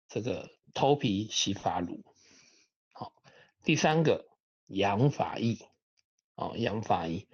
[0.09, 2.05] 这个头皮洗发乳，
[2.93, 3.13] 好。
[3.65, 4.27] 第三个，
[4.69, 5.59] 养发液，
[6.37, 7.27] 哦，养发液，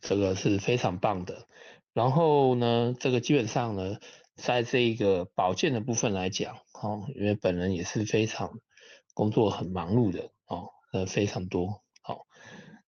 [0.00, 1.46] 这个是非常棒的。
[1.92, 4.00] 然后呢，这个基本上呢，
[4.34, 8.58] 在这个保健的部分来讲，哦，因为本人也是非常。
[9.14, 12.26] 工作很忙碌的哦，呃，非常多，好、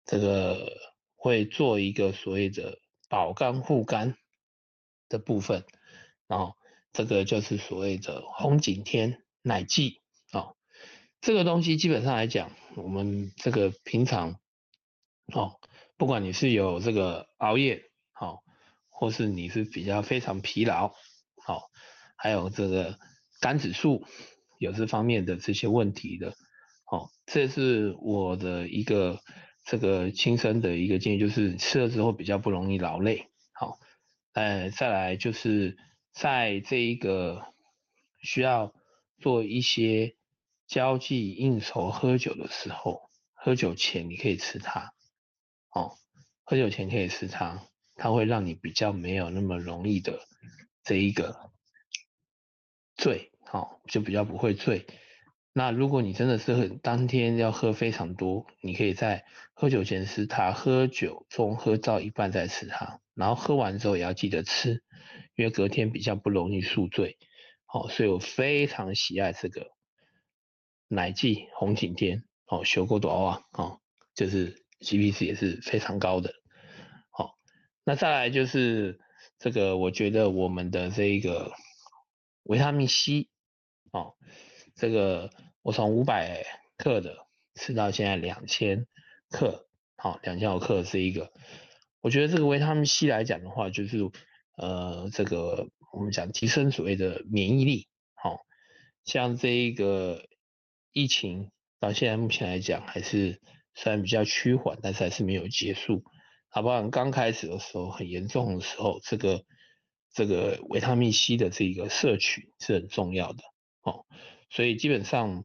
[0.05, 0.73] 这个
[1.15, 4.17] 会做一个所谓的保肝护肝
[5.07, 5.65] 的部分，
[6.27, 6.55] 然后
[6.91, 10.01] 这个就是所谓的红景天奶剂，
[10.33, 10.57] 哦，
[11.21, 14.39] 这个东西基本上来讲，我们这个平常，
[15.33, 15.59] 哦，
[15.95, 18.43] 不管你是有这个熬夜，好、
[18.89, 20.93] 或是你是比较非常疲劳，
[21.41, 21.69] 好、
[22.17, 22.99] 还有这个
[23.39, 24.05] 肝指数。
[24.57, 26.35] 有这方面的这些问题的，
[26.85, 29.19] 好，这是我的一个
[29.65, 33.79] 这个亲身的一个建议，就是吃了之后比较不容易劳累，好，
[34.33, 35.77] 呃，再来就是
[36.13, 37.53] 在这一个
[38.23, 38.73] 需要
[39.19, 40.15] 做一些
[40.67, 44.93] 交际应酬喝酒的时候，喝酒前你可以吃它，
[45.71, 45.97] 哦，
[46.43, 50.19] 喝酒前可以吃它，它会让你比较没有那么容易的
[50.83, 51.51] 这一个
[52.95, 53.31] 醉。
[53.49, 54.85] 好，就比较不会醉。
[55.53, 64.83] 那如果你真的是很当天要喝非常多，你可以在喝酒前吃它，喝酒中喝到一半再吃它，然后喝完之后也要记得吃，
[65.35, 67.17] 因为隔天比较不容易宿醉。
[67.65, 69.71] 好，所以我非常喜爱这个
[70.89, 73.79] 奶剂红景天，哦，修过多啊，哦，
[74.13, 76.33] 就是 CP 值也是非常高的。
[77.09, 77.37] 好，
[77.83, 78.99] 那再来就是
[79.39, 81.53] 这个，我觉得我们的这一个
[82.43, 83.29] 维他命 C。
[83.91, 84.15] 哦，
[84.75, 85.29] 这个
[85.61, 86.45] 我从五百
[86.77, 88.85] 克的吃到现在两千
[89.29, 91.31] 克，好，两千毫克是一个。
[92.01, 93.97] 我觉得这个维他命 C 来讲的话，就是
[94.55, 97.87] 呃，这个我们讲提升所谓的免疫力。
[98.13, 98.39] 好、哦，
[99.03, 100.25] 像这一个
[100.93, 103.41] 疫情到现在目前来讲还是
[103.73, 106.03] 虽然比较趋缓，但是还是没有结束。
[106.49, 106.87] 好不好？
[106.89, 109.43] 刚开始的时候很严重的时候，这个
[110.13, 113.43] 这个维他命 C 的这个摄取是很重要的
[113.91, 114.05] 哦。
[114.49, 115.43] 所以基本上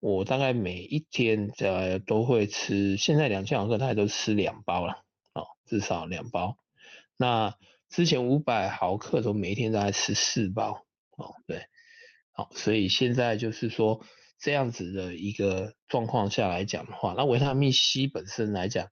[0.00, 6.56] 我大概每一天在都会吃，现在两千毫克大概都吃两包了哦，至少两包。
[7.16, 7.56] 那
[7.88, 10.86] 之前五百毫克都每一天大概吃四包
[11.16, 11.66] 哦，对，
[12.32, 14.04] 好，所以现在就是说
[14.38, 18.88] 这样子的一个状况下来讲的话，那维他命 C 本身来讲，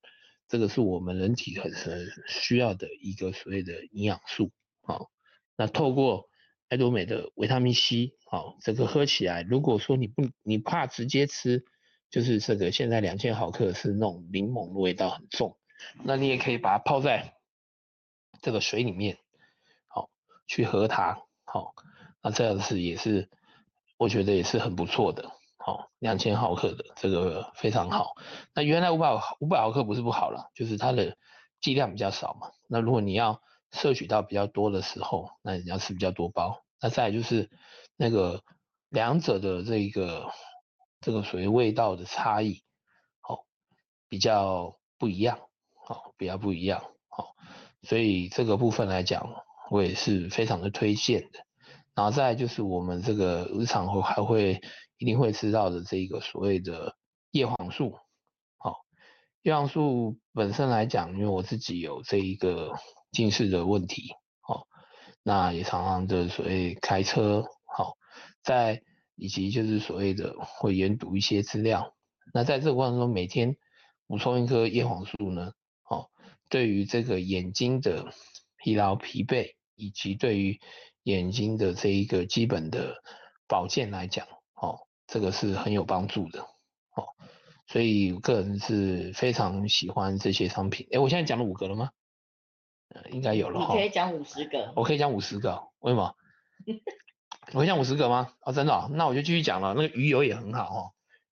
[0.48, 4.50] 这个是我们人体很很需要的一个所谓的营养素，
[4.82, 5.10] 好，
[5.56, 6.28] 那透过
[6.68, 11.64] 爱多美的维他命 C，好，这个喝起来，如果说你不你怕直接吃，
[12.10, 15.56] 就是这个现在两千毫克是那种柠檬的味道很重，
[16.04, 17.32] 那你也可以把它泡在。
[18.42, 19.16] 这个水里面，
[19.88, 20.10] 好
[20.46, 21.74] 去喝它，好，
[22.22, 23.30] 那这样子也是，
[23.96, 28.12] 我觉得也是很不错的，好，两千毫克的这个非常好。
[28.54, 29.10] 那原来五百
[29.40, 31.16] 五百毫克不是不好了，就是它的
[31.62, 32.50] 剂量比较少嘛。
[32.68, 33.40] 那如果你要
[33.76, 36.64] 摄取到比较多的时候，那你要吃比较多包。
[36.80, 37.48] 那再来就是
[37.96, 38.42] 那个
[38.88, 40.32] 两者的这个
[41.00, 42.62] 这个属于味道的差异，
[43.20, 43.44] 好，
[44.08, 45.38] 比较不一样，
[45.74, 46.82] 好，比较不一样。
[47.82, 49.32] 所以这个部分来讲，
[49.70, 51.46] 我也是非常的推荐的。
[51.94, 54.60] 然后再就是我们这个日常会还会
[54.98, 56.96] 一定会吃到的这个所谓的
[57.30, 57.96] 叶黄素。
[58.58, 58.80] 好，
[59.42, 62.72] 叶黄素本身来讲，因为我自己有这一个
[63.16, 64.12] 近视的问题，
[64.42, 64.66] 好，
[65.22, 67.96] 那也常常的所谓开车，好，
[68.42, 68.82] 在
[69.14, 71.94] 以及就是所谓的会研读一些资料。
[72.34, 73.56] 那在这个过程中，每天
[74.06, 75.52] 补充一颗叶黄素呢，
[75.88, 76.10] 哦
[76.50, 78.12] 对于这个眼睛的
[78.58, 80.60] 疲劳、疲惫，以及对于
[81.04, 82.96] 眼睛的这一个基本的
[83.48, 84.26] 保健来讲，
[84.60, 87.08] 哦，这个是很有帮助的，哦，
[87.66, 90.86] 所以我个人是非常喜欢这些商品。
[90.92, 91.88] 哎，我现在讲了五个了吗？
[92.88, 93.74] 呃，应该有了哈。
[93.74, 94.72] 你可以讲五十个。
[94.76, 96.14] 我可以讲五十个，为什么？
[97.52, 98.32] 我可以讲五十个吗？
[98.40, 99.74] 哦，真的哦，那我就继续讲了。
[99.74, 100.80] 那个鱼油也很好哦，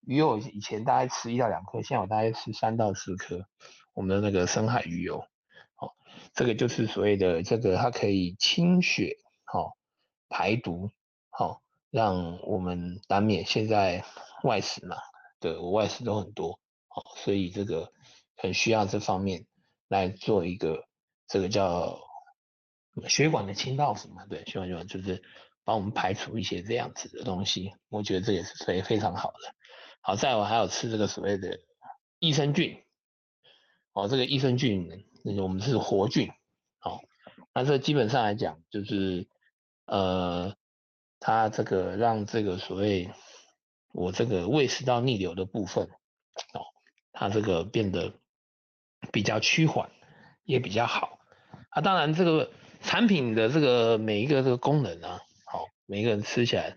[0.02, 3.46] 鱼油以前大概吃一到两颗，现在我大概吃三到四颗。
[3.94, 5.24] 我们的那个深海鱼油，
[5.76, 5.94] 好，
[6.34, 9.76] 这个就是所谓的这个，它可以清血，好，
[10.28, 10.90] 排毒，
[11.30, 14.04] 好，让我们难免现在
[14.42, 14.96] 外食嘛，
[15.38, 17.92] 对，我外食都很多，好，所以这个
[18.36, 19.46] 很需要这方面
[19.86, 20.86] 来做一个
[21.34, 21.98] 这个叫
[23.08, 25.20] 血管的清道夫嘛，对，血管就就是
[25.64, 29.52] 帮我们排除一些这样子的东西，我觉得这也是非非常好的。
[30.00, 31.58] 好，再我还有吃这个所谓的
[32.20, 32.84] 益生菌。
[33.94, 36.30] 哦，这个益生菌，那我们是活菌，
[36.82, 37.00] 哦，
[37.52, 39.26] 那这基本上来讲，就是
[39.86, 40.54] 呃，
[41.18, 43.10] 它这个让这个所谓
[43.92, 45.86] 我这个胃食道逆流的部分，
[46.52, 46.62] 哦，
[47.12, 48.20] 它这个变得
[49.10, 49.90] 比较趋缓，
[50.44, 51.13] 也比较好。
[51.74, 52.50] 啊，当然这个
[52.80, 56.74] 产品的这个每一个这个功能啊，好，每一个人吃起来，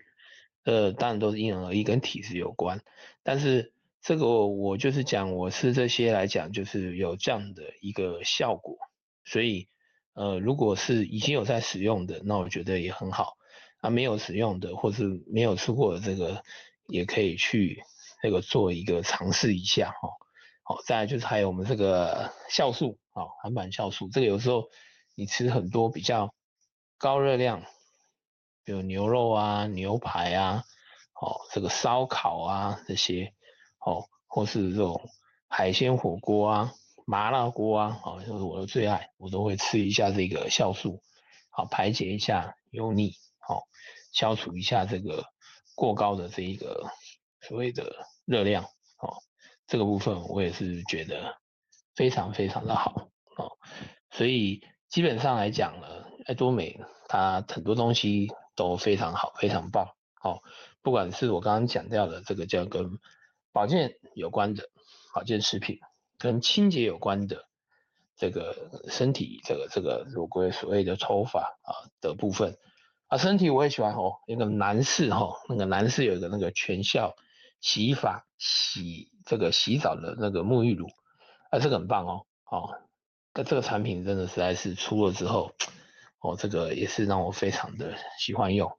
[0.64, 2.82] 呃，当然都是因人而异，跟体质有关，
[3.22, 3.72] 但是。
[4.00, 8.78] 这个我就是讲，我吃这些来讲，就是有这样的一个效果。
[9.24, 9.68] 所以，
[10.14, 13.36] 呃，如果是已经有在使用的，那我觉得也很好。
[13.80, 16.42] 啊，没有使用的，或是没有吃过的这个，
[16.86, 17.82] 也可以去
[18.22, 20.08] 那个做一个尝试一下哈。
[20.62, 24.68] 好，再来就是还有我们这个酵素，哦，韩版酵素，这个有时候
[25.14, 26.32] 你吃很多比较
[26.96, 27.62] 高热量，
[28.64, 30.64] 比如牛肉啊、牛排啊，
[31.20, 33.34] 哦，这个烧烤啊这些。
[33.80, 35.08] 哦，或是这种
[35.48, 36.74] 海鲜火锅啊、
[37.06, 41.00] 麻辣锅啊，哦，就是我的最爱，我都会吃一下这个酵素，
[41.48, 43.68] 好排解一下油腻，好
[44.12, 45.24] 消除一下这个
[45.76, 46.90] 过高的这一个
[47.40, 48.64] 所谓的热量，
[48.98, 49.22] 哦，
[49.68, 51.38] 这个部分我也是觉得
[51.98, 53.58] 非常非常的好，哦，
[54.12, 55.88] 所以基本上来讲呢，
[56.26, 56.78] 爱多美
[57.08, 59.88] 它很多东西都非常好，非常棒，
[60.22, 60.40] 哦，
[60.80, 63.00] 不管是我刚刚讲到的这个叫跟
[63.50, 64.70] 保健有关的
[65.12, 65.80] 保健食品，
[66.18, 67.46] 跟清洁有关的
[68.16, 72.56] 这个身体这个这个如果所谓的头发啊的部分。
[73.08, 77.16] 啊，身体我也喜欢哦，那个男士哈、哦，那个男士有一个那个全效
[77.60, 80.86] 洗发洗这个洗澡的那个沐浴乳
[81.50, 82.80] 啊，这个很棒哦，哦，
[83.34, 85.52] 那这个产品真的实在是出了之后，
[86.20, 88.78] 哦，这个也是让我非常的喜欢用。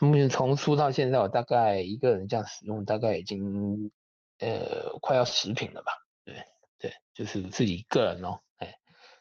[0.00, 3.92] 目前从出到现在，我大概一个人这样使用，大概已经
[4.38, 5.92] 呃快要十瓶了吧？
[6.24, 6.44] 对
[6.78, 8.74] 对，就是自己个人哦，哎，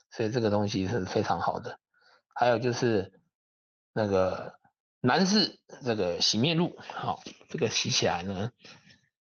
[0.09, 1.79] 所以这个东西是非常好的。
[2.33, 3.13] 还有就是
[3.93, 4.55] 那个
[4.99, 8.51] 男士这个洗面露，好，这个洗起来呢，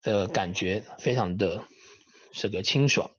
[0.00, 1.62] 这个感觉非常的
[2.32, 3.10] 这个清爽，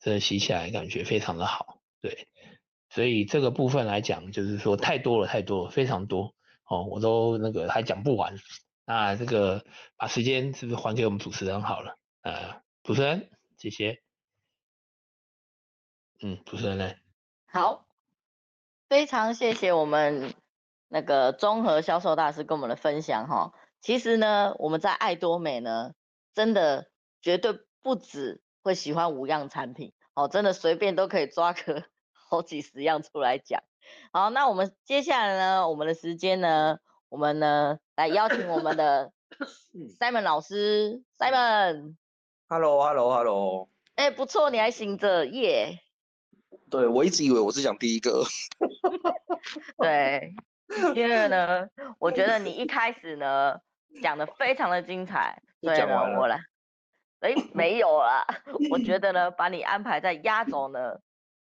[0.00, 1.80] 真的洗起来感觉非常的好。
[2.00, 2.28] 对，
[2.88, 6.34] 所以这个部分来讲，就是说太多了，太多了，非常多
[6.64, 8.34] 哦，我都那个还讲不完。
[8.86, 9.64] 那这个
[9.96, 11.96] 把时间是不是还给我们主持人好了？
[12.22, 14.02] 呃，主持人，谢谢。
[16.22, 16.92] 嗯，主持人呢？
[17.46, 17.86] 好，
[18.88, 20.34] 非常谢谢我们
[20.88, 23.54] 那个综合销售大师跟我们的分享哈。
[23.80, 25.94] 其实呢，我们在爱多美呢，
[26.34, 26.90] 真的
[27.22, 33.62] 绝对不止会喜欢五样产品哦，真的随便都可以抓个 好几十样出来讲。
[34.12, 39.12] 好，那我们接下来呢，我们的时间呢，我们呢来邀请我们的
[39.98, 45.78] Simon 老师，Simon，Hello，Hello，Hello，哎，不错，你还醒着耶。
[46.70, 48.22] 对，我一直以为我是讲第一个。
[49.78, 50.34] 对，
[50.94, 53.58] 因为呢，我觉得你一开始呢
[54.02, 56.40] 讲的非常的精彩， 所以呢，我来，
[57.20, 58.26] 哎， 没有啦，
[58.70, 60.98] 我觉得呢， 把你安排在压轴呢，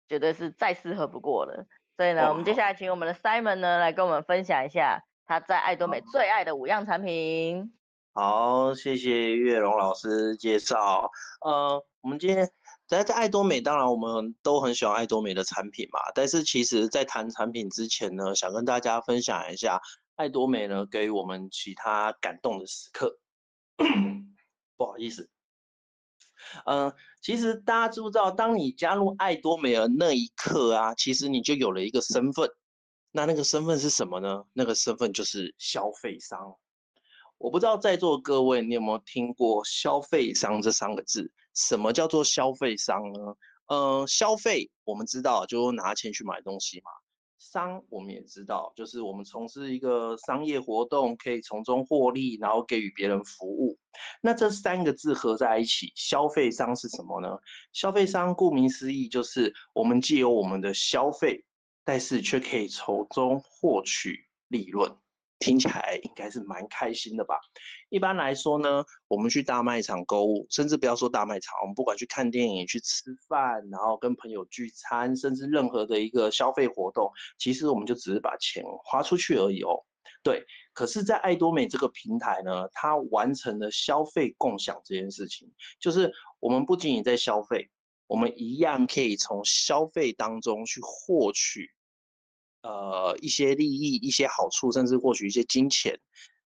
[0.07, 1.65] 绝对是再适合不过了。
[1.97, 7.73] 所以呢，我们接下来请我们的 Simon 呢来跟我们分享一下他在爱多美最爱的五样产品。
[8.13, 11.11] 好，谢谢月荣老师介绍。
[11.41, 12.49] 呃，我们今天。
[12.87, 15.99] 在在爱多美，当然我们都很喜欢爱多美的产品嘛。
[16.13, 19.81] 但是其实，在谈产品之前呢，想跟大家分享一下
[20.17, 23.17] 爱多美呢给我们其他感动的时刻。
[24.77, 25.27] 不好意思，
[26.65, 32.49] 嗯、其实大家知不知道，当你加入爱多美的那一刻啊，其实你就有了一个身份。
[33.11, 34.43] 那那个身份是什么呢？
[34.53, 36.55] 那个身份就是消费商。
[37.37, 41.31] 我不知道在座各位你有没有听过消费商这三个字？
[41.53, 43.35] 什么叫做消费商呢？
[43.67, 46.91] 呃，消费我们知道就拿钱去买东西嘛。
[47.55, 53.77] 商我们也知道，就是我们从事一个商业活动，可以从中获利，然后给予别人服务。
[54.21, 57.29] 那这三个字合在一起，消费商是什么呢？
[57.71, 61.45] 消费商顾名思义，就是我们借由我们的消费，
[61.85, 64.93] 但是却可以从中获取利润。
[65.39, 67.35] 听起来应该是蛮开心的吧？
[67.89, 79.83] 一般来说呢，我们去大卖场购物，甚至不要说大卖场，我们不管去看电影、去吃饭，然后跟朋友聚餐，甚至任何的一个消费活动，其实我们就只是把钱花出去而已哦。
[80.23, 87.69] 对，可是，在爱多美这个平台呢，它完成了消费共享这件事情，就是我们不仅仅在消费，
[88.07, 91.69] 我们一样可以从消费当中去获取。
[92.65, 95.95] 呃，一些利益、一些好处，甚至获取一些金钱。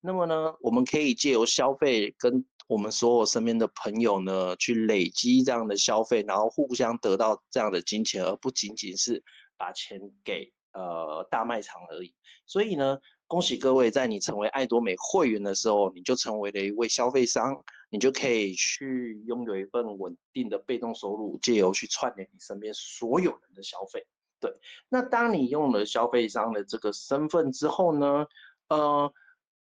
[0.01, 9.23] 那么呢，我们可以借由消费，跟我们所有身边的朋友呢，去累积这样的消费，然后互相得到这样的金钱，而不仅仅是
[9.57, 12.13] 把钱给呃大卖场而已。
[12.45, 24.05] 所以呢，恭喜各位，在你成为爱多美会员的时候，你就成为了一位消费商，你就可以去拥有一份稳定的被动收入，借由去串联你身边所有人的消费。
[24.39, 24.53] 对，
[24.87, 28.25] 那当你用了消费商的这个身份之后呢，
[28.69, 29.13] 呃，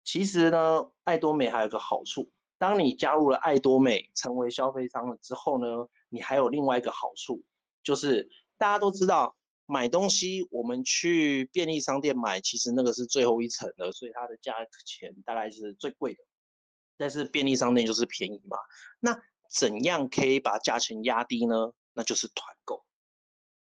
[0.04, 7.44] 其实呢，爱多美还有个好处，当你加入了爱多美，成为消费商了之后呢，你还有另外一个好处，
[7.84, 9.36] 就是大家都知道，
[9.68, 14.56] 买东西我们去便利商店买，其实那个是最后一层的，所以它的价
[14.86, 16.20] 钱大概是最贵的，
[16.98, 18.58] 但是便利商店就是便宜嘛。
[19.00, 21.74] 那怎样可以把价钱压低呢？
[21.94, 22.84] 那就是团购。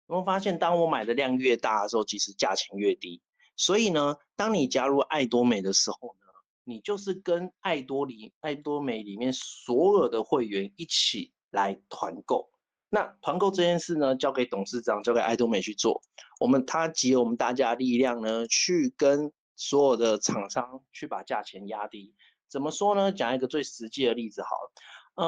[0.09, 3.21] 有没有发现，当我买的量越大的时候，其实价钱越低。
[3.57, 6.27] 所以呢，当你加入爱多美的时候呢，
[6.63, 12.51] 你就是跟爱多里爱多美里面所有的会员一起来团购。
[12.89, 16.01] 那团购这件事呢，交给董事长，交给爱多美去做。
[16.39, 22.15] 我们他集我们大家力量呢，去跟所有的厂商去把价钱压低。
[22.49, 23.11] 怎么说呢？
[23.11, 24.73] 讲一个最实际的例子好了，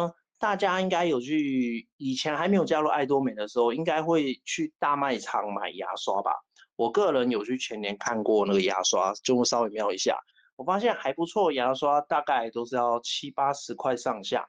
[0.06, 0.14] 嗯。
[0.38, 6.30] 大家应该有去，以前还没有加入爱多美的时候，应该会去大卖场买牙刷吧？
[6.76, 10.16] 我个人有去全年看过那个牙刷，就稍微瞄一下，
[10.54, 14.48] 我发现还不错，牙刷大概都是要七八十块上下，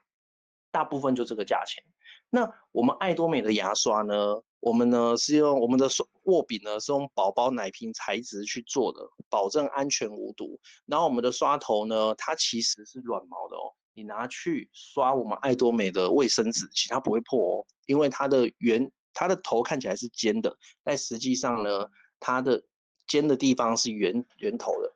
[0.70, 1.82] 大部分就这个价钱。
[2.30, 4.40] 那我们爱多美的牙刷呢？
[4.60, 5.88] 我们呢是用我们的
[6.24, 10.60] 握柄呢是用宝宝奶瓶材质去做的，保证安全无毒。
[10.86, 13.74] 然后我们的刷头呢，它其实是软毛的哦。
[14.00, 21.86] 你拿去刷我们爱多美的卫生纸，其他不会破哦，因为它的圆，它的头看起来是尖的，但实际上呢，
[22.18, 22.64] 它的
[23.06, 24.90] 尖的地方是圆圆头的。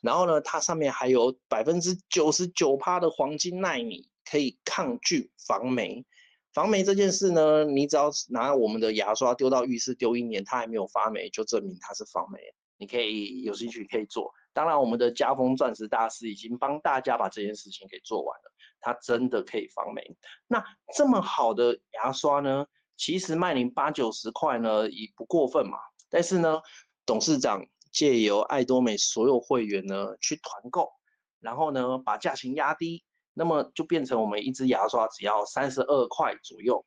[0.00, 6.04] 然后呢，它上面还有百分之九十九趴的黄金纳米，可以抗拒防霉。
[6.52, 12.40] 防霉这件事呢，你只要拿我们的牙刷丢到浴室丢一年，它还没有发霉，就证明它是防霉。
[12.76, 14.32] 你可以有兴趣可以做。
[14.58, 20.02] 当然，我们的家风钻石大师已经帮大家把这件事情给做完了，它真的可以防霉。
[20.48, 20.64] 那
[20.96, 25.78] 这么好的牙刷呢，其实卖您八九十块呢也不过分嘛。
[26.10, 26.60] 但是呢，
[27.06, 30.90] 董事长借由爱多美所有会员呢去团购，
[31.38, 33.04] 然后呢把价钱压低，
[33.34, 36.84] 那么就变成我们一支牙刷只要三十二块左右。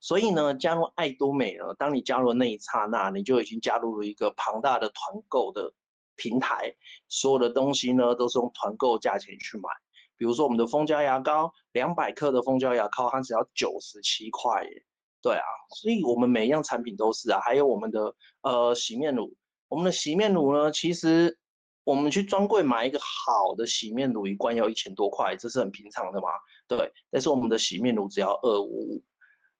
[0.00, 5.74] 所以呢，加入爱多美呢，当你加入那一刹那，你就已经加入了一个庞大的团购的
[6.16, 6.74] 平台，
[7.08, 9.68] 所有的东西呢都是用团购价钱去买。
[10.16, 14.84] 比如说我们的蜂胶牙膏，两百克的蜂胶牙膏，它只要九十七块耶。
[15.22, 15.44] 对啊，
[15.74, 19.34] 所以我们每一样产品都是啊，还有我们的呃洗面乳，
[19.68, 21.36] 我们的洗面乳呢，其实
[21.82, 26.28] 我们去专柜买一个好的洗面乳，一罐要一千多块，这是很平常的嘛。
[26.68, 29.02] 对，但是我们的洗面乳只要二五五，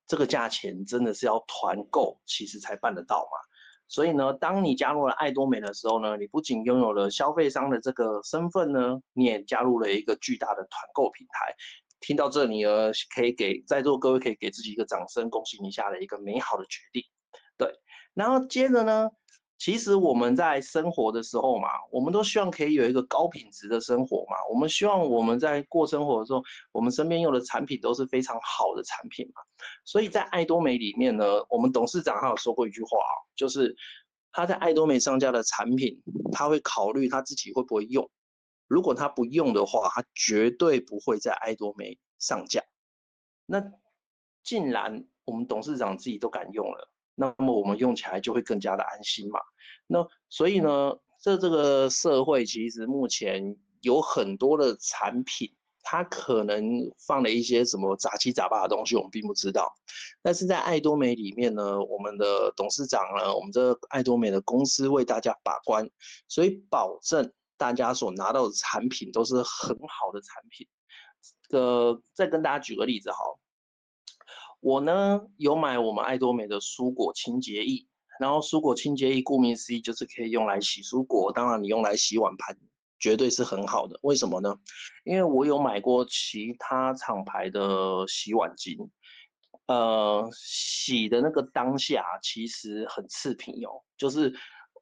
[0.06, 3.45] 这个价钱真的是要团购，其实才办得到嘛。
[3.88, 11.54] 所以呢，当你加入了爱多美的时候呢，你不仅拥有了消费商的这个身份呢，你也加入了一个巨大的团购平台。
[12.00, 17.02] 听到这里呢，可以给在座各位可以给自己一个掌声，恭喜你下了一个美好的决定。
[17.56, 17.72] 对，
[18.14, 19.10] 然后接着呢。
[19.58, 24.36] 其实我们在生活的时候嘛，我们都希望可以有一个高品质的生活嘛。
[24.50, 26.42] 我们希望我们在过生活的时候，
[26.72, 29.40] 我们身边用的产品都是非常好的产品嘛。
[29.84, 33.74] 所以在爱多美里面呢，我们董事长他有说过一句话啊，就是
[34.30, 36.02] 他在爱多美上架的产品，
[36.32, 38.08] 他会考虑他自己会不会用。
[38.68, 42.62] 如果他不用的话，他绝对不会在爱多美上架。
[43.46, 43.62] 那
[44.42, 46.90] 竟然我们董事长自己都敢用了。
[47.16, 49.40] 那么我们用起来就会更加的安心嘛。
[49.88, 55.52] 那所以呢，这这个社会其实目前有很多的产品，
[55.82, 56.62] 它可能
[57.06, 59.72] 放了一些什么杂七杂八的东西，我们并不知道。
[60.22, 65.88] 但是在爱多美里面呢，我们的董事长呢，我们这个爱多美的公司为大家把关，
[66.28, 70.66] 所以保证大家所拿到的产品都是很好的产品。
[71.50, 73.16] 呃，再跟大家举个例子哈。
[74.60, 77.86] 我呢有买我们爱多美的蔬果清洁液，
[78.18, 82.56] 然后蔬果清洁液顾名思义就是可以用来洗蔬果，当然你用来洗碗盘
[82.98, 83.98] 绝对是很好的。
[84.02, 84.56] 为什么呢？
[85.04, 88.88] 因为我有买过其他厂牌的洗碗巾，
[89.66, 94.34] 呃，洗的那个当下其实很刺鼻哦，就是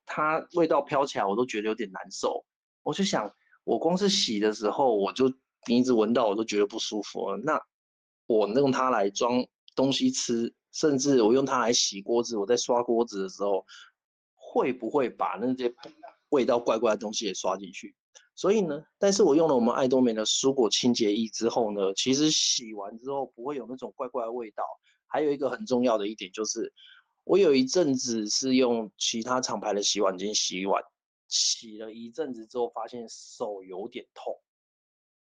[0.07, 2.45] 它味道飘起来我都觉得有点难受。
[2.83, 3.31] 我就想，
[3.65, 5.31] 我光是洗的时候我就
[5.67, 7.61] 一直闻到我都觉得不舒服了，那
[8.27, 9.45] 我用它来装。
[9.75, 13.65] 东西吃，甚至我用它来洗锅子，我在刷锅子的时候，
[14.35, 15.75] 会不会把那些
[16.31, 17.95] 味道怪怪的东西也刷进去？
[18.37, 24.65] 所以呢，但是我用了我们爱多美的蔬果清洁液之后呢，其实洗完之后不会有那种怪怪的味道。
[25.07, 26.73] 还有一个很重要的一点就是，
[27.23, 30.83] 我有一阵子是用其他厂牌的洗碗精洗碗，
[31.29, 34.35] 洗了一阵子之后，发现手有点痛。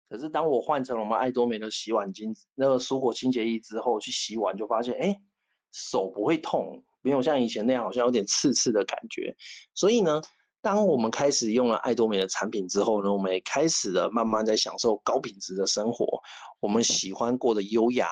[0.09, 5.15] 可是当我换成我们爱多美的洗碗巾，那个蔬果清洁液之后去洗碗，就发现哎，
[5.71, 9.37] 手不会痛，没有像以前那样好像有点刺刺的感觉。
[9.75, 10.23] 所以呢，
[10.63, 16.07] 当我们开始用了爱多美的产品之后呢，我们也开始了慢慢在享受高品质的生活。
[16.61, 18.09] 我们喜欢过的优雅、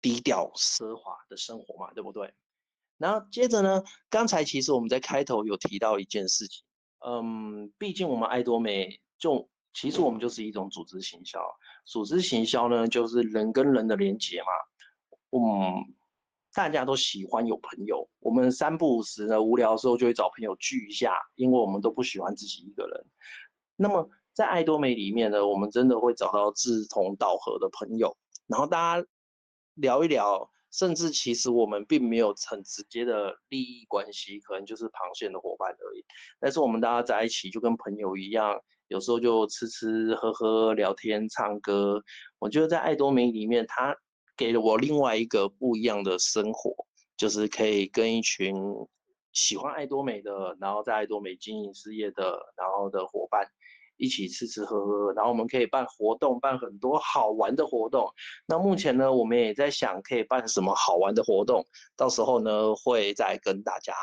[0.00, 2.32] 低调、奢华的生活嘛，对不对？
[2.98, 6.62] 然后接着呢，刚才其实我们在开头有提到一件事情，
[7.04, 9.48] 嗯，毕竟我们爱多美就。
[9.74, 11.40] 其实我们就是一种组织行销，
[11.86, 14.46] 组织行销呢，就是人跟人的连接嘛。
[15.30, 15.94] 嗯，
[16.52, 23.06] 大家都喜欢有朋友，我们三不五时呢，无聊的时候就会找朋友聚一下，因为我们都不喜欢自己一个人。
[23.76, 28.14] 那么在爱多美里面呢，我们真的会找到志同道合的朋友，
[28.46, 29.06] 然后大家
[29.74, 36.04] 聊一聊，甚至其实我们并没有很直接的利益关系，可能就是螃蟹的伙伴而已。
[36.38, 38.62] 但是我们大家在一起就跟朋友一样。
[38.92, 41.98] 有时候就吃吃喝喝、聊天、唱歌。
[42.38, 43.96] 我觉得在爱多美里面，它
[44.36, 46.74] 给了我另外一个不一样的生活，
[47.16, 48.54] 就是可以跟一群
[49.32, 53.46] 喜欢爱多美的，然后在爱多美经营事业的，然后的伙伴
[53.96, 58.12] 一起吃吃喝喝，然后我们可以办活动，办很多好玩的活动。
[58.46, 61.66] 那目前呢，我们也在想可以办什么好玩的活动，
[61.96, 63.94] 到时候呢会再跟大家，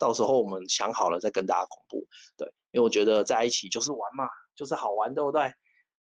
[0.00, 2.08] 到时候我们想好了再跟大家公布。
[2.36, 2.52] 对。
[2.72, 5.52] 因为我觉得在一起就是玩嘛，就是好玩，对不对？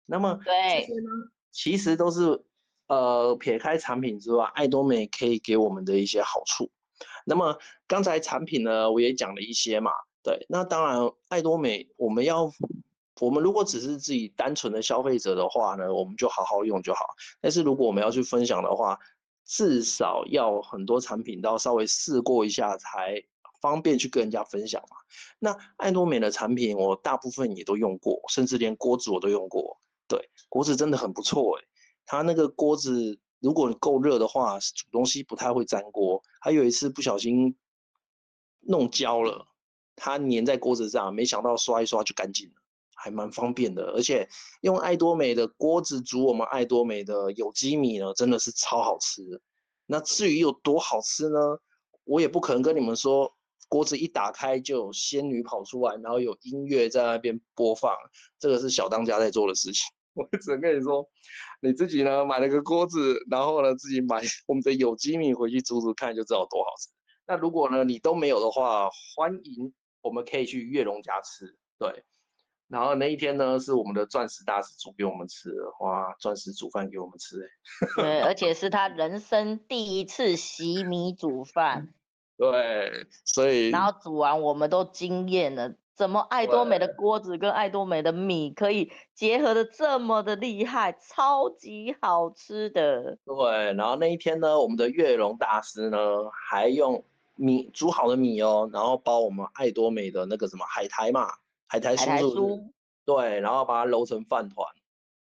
[0.07, 1.11] 那么对，这些呢，
[1.53, 2.43] 其实都是
[2.87, 6.71] 呃撇开产品之外，爱多美可以给我们的一些好处。
[7.27, 9.93] 那么刚才产品呢，我也讲了一些嘛，
[10.23, 10.47] 对。
[10.49, 12.51] 那当然，爱多美我们要，
[13.21, 17.05] 我们如果只是自己单纯的消费者的话呢，我们就好好用就好。
[17.43, 18.99] 但是如果我们要去分享的话，
[19.45, 23.23] 至少要很多产品都要稍微试过一下才。
[23.65, 24.97] 方便去跟人家分享嘛？
[25.39, 29.81] 那爱多美的产品我大部分也都用过，甚至连锅子我都用过。
[30.07, 31.65] 对，锅子真的很不错诶，
[32.05, 36.23] 它那个锅子如果你够热的话，煮东西不太会粘锅。
[36.43, 37.57] 还有一次不小心
[38.61, 39.47] 弄焦了，
[39.97, 42.55] 它粘在锅子上，没想到刷一刷就干净了，
[42.95, 43.93] 还蛮方便的。
[43.93, 44.29] 而且
[44.61, 49.41] 用爱多美的锅子煮我们爱多美的有机米呢，真的是超好吃。
[49.87, 51.39] 那至于有多好吃呢？
[52.05, 53.35] 我也不可能跟你们说，
[53.75, 57.93] 锅子一打开就有仙女跑出来，然后有音乐在那边播放，
[58.39, 59.93] 这个是小当家在做的事情。
[60.15, 61.05] 我只能跟你说，
[61.61, 66.89] 你自己呢买了个锅子，然后呢自己买我们的有机米回去煮煮看，就知道多好吃。
[67.27, 71.57] 那如果呢你都没有的话，欢迎我们可以去月龙家吃。
[71.77, 72.05] 对，
[72.69, 77.41] 然后那一天呢是我们的钻石大师煮给我们吃的，哇，钻石煮饭给我们吃，
[77.97, 81.93] 对，而且是他人生第一次洗米煮饭。
[82.37, 85.73] 对，所以然后煮完我们都惊艳了。
[85.97, 93.17] 怎么爱多美的锅子跟爱多美的米可以结合的这么的厉害，超级好吃的。
[93.25, 95.99] 对，然后那一天呢，我们的月龙大师呢，
[96.49, 97.05] 还用
[97.37, 101.29] 米煮好的米哦，然后包我们爱多美的那个什么海苔嘛，
[101.69, 102.71] 海苔酥，酥，
[103.05, 104.67] 对，然后把它揉成饭团，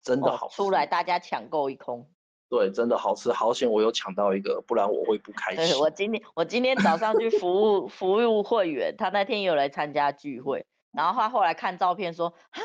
[0.03, 0.55] 真的好吃。
[0.61, 2.11] 哦，出来大家抢购一空。
[2.51, 5.75] 对，真的好吃，好险我有抢到一个，不然我会不开心。
[5.75, 12.61] 对，我今天我今天早上去服务服务会员，他那天有来参加聚会，然后他后来看照片说，啊，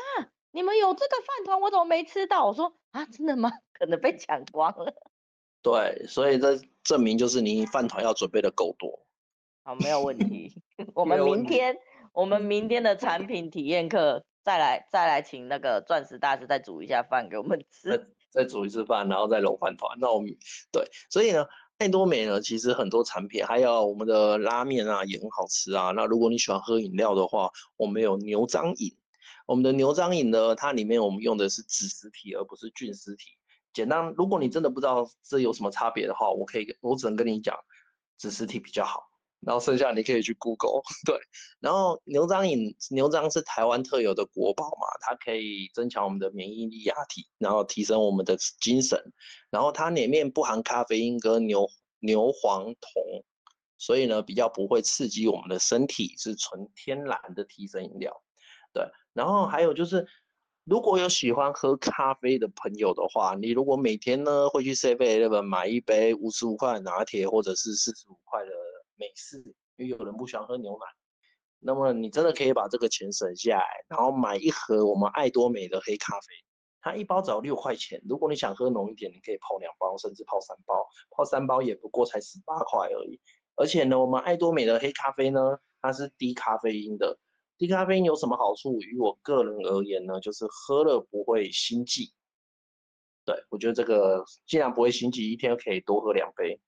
[0.52, 2.46] 你们有这个饭团，我怎么没吃到？
[2.46, 3.52] 我说啊，真的吗？
[3.74, 4.94] 可能被抢光了。
[5.62, 9.04] 对，所以这证明就是你饭团要准备的够多。
[9.64, 10.62] 好，没有问题。
[10.94, 11.76] 我们明天
[12.12, 18.14] 我们明天的产品体验课再来再来请那个钻石大师再煮一下饭给我们吃。
[18.34, 19.96] 再煮一次饭，然后再揉饭团。
[20.00, 20.36] 那我们
[20.72, 21.46] 对，所以呢，
[21.78, 25.92] 爱多美呢，其实很多产品，还有我们的拉面啊，也很好吃啊。
[25.92, 28.96] 那如果你喜欢喝饮料的话，我们有牛樟饮。
[29.46, 33.30] 我们的牛樟饮呢，它里面我们用的是子实体，而不是菌实体。
[33.72, 37.56] 简单，如果你真的不知道这有什么差别的话，我可以，我只能跟你讲，
[38.18, 39.02] 子实体比较好。
[39.46, 41.18] 然后剩下你可以去 Google， 对。
[41.60, 48.98] 然后牛樟饮，牛樟是台湾特有的国宝嘛，它可以增强我们的免疫力、压体，然后提升我们的精神。
[49.50, 51.68] 然后它里面不含咖啡因跟牛
[52.00, 53.24] 牛黄酮，
[53.76, 58.22] 所以呢比较不会刺激我们的身体，是纯天然的提神饮料。
[58.72, 58.84] 对。
[59.12, 60.06] 然后还有就是，
[60.64, 68.50] 如果有喜欢喝咖啡的朋友的话，你如果每天呢会去 Seven Eleven 买一杯五十五块拿铁或者是四十五块的。
[68.96, 69.38] 美式，
[69.76, 70.86] 因为有人不喜欢喝牛奶，
[71.60, 76.26] 那么你真的可以把这个钱省下来，然后买一盒我们爱多美的黑咖啡，
[76.80, 78.00] 它一包只要六块钱。
[78.08, 83.20] 如果你想喝浓一点，你可以泡两包，甚至泡三包，泡三包也不过才十八块而已。
[83.56, 85.40] 而且呢，我们爱多美的黑咖啡呢，
[85.80, 87.18] 它是低咖啡因的。
[87.56, 88.80] 低咖啡因有什么好处？
[88.80, 92.12] 于我个人而言呢，就是喝了不会心悸。
[93.24, 96.60] 对，我觉得这个既然不会心悸，一天可以多喝两杯。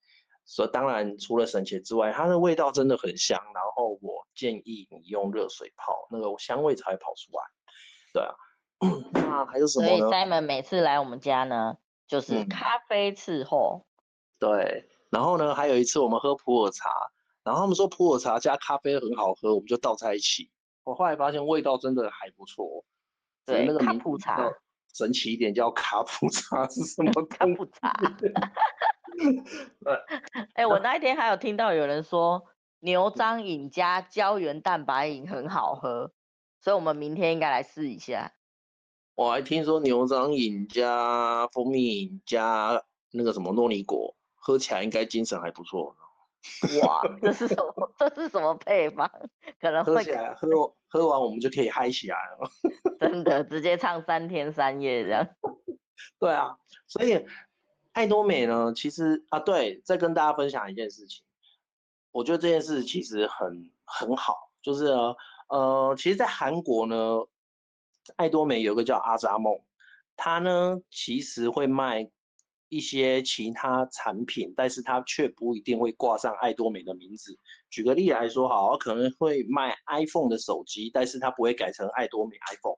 [0.48, 3.36] 所以当然，除了省钱之外，它的味道真的很香。
[3.52, 7.42] 然后我建议你用热水泡，那个香味才会跑出来。
[8.14, 8.34] 对啊，
[9.12, 9.98] 那还有什么呢？
[9.98, 11.76] 所以 Simon 每次来我们家呢，
[12.06, 13.84] 就是咖啡伺候。
[13.84, 13.86] 嗯。
[14.38, 16.90] 对，然后呢，还有一次我们喝普洱茶，
[17.42, 20.50] 然后他们说普洱茶加咖啡很好喝，我们就倒在一起。
[20.84, 22.84] 我后来发现味道真的还不错。
[23.44, 24.48] 对，那个卡普茶。
[24.94, 27.12] 神奇一点叫卡普茶是什么？
[27.26, 27.92] 卡普茶。
[30.54, 32.44] 哎、欸，我那一天还有听到有人说
[32.80, 36.12] 牛樟饮加胶原蛋白饮很好喝，
[36.60, 38.32] 所以我们明天应该来试一下。
[39.14, 45.96] 我还听说牛樟饮加蜂蜜饮加那个什么诺尼果，喝起来应该精神还不错。
[46.82, 47.92] 哇，这是什么？
[47.98, 49.10] 这是什么配方？
[49.60, 50.48] 可能会喝起来喝
[50.88, 52.50] 喝完我们就可以嗨起来了。
[53.00, 55.26] 真的，直接唱三天三夜这样。
[56.20, 56.56] 对啊，
[56.86, 57.26] 所以。
[57.96, 61.24] 爱多美呢，其实啊，对，再跟大家分享一件事情，
[62.12, 64.84] 我觉得这件事其实很很好，就是
[65.48, 67.20] 呃，其实，在韩国呢，
[68.16, 69.58] 爱多美有个叫阿扎梦，
[70.14, 72.10] 他呢其实会卖
[72.68, 77.38] 一些其他产品，但是他却不一定会挂上爱多美的名字。
[77.70, 82.76] 举个例来说，好，可能会卖 iPhone 的手机，但是他不会改成爱多美 iPhone。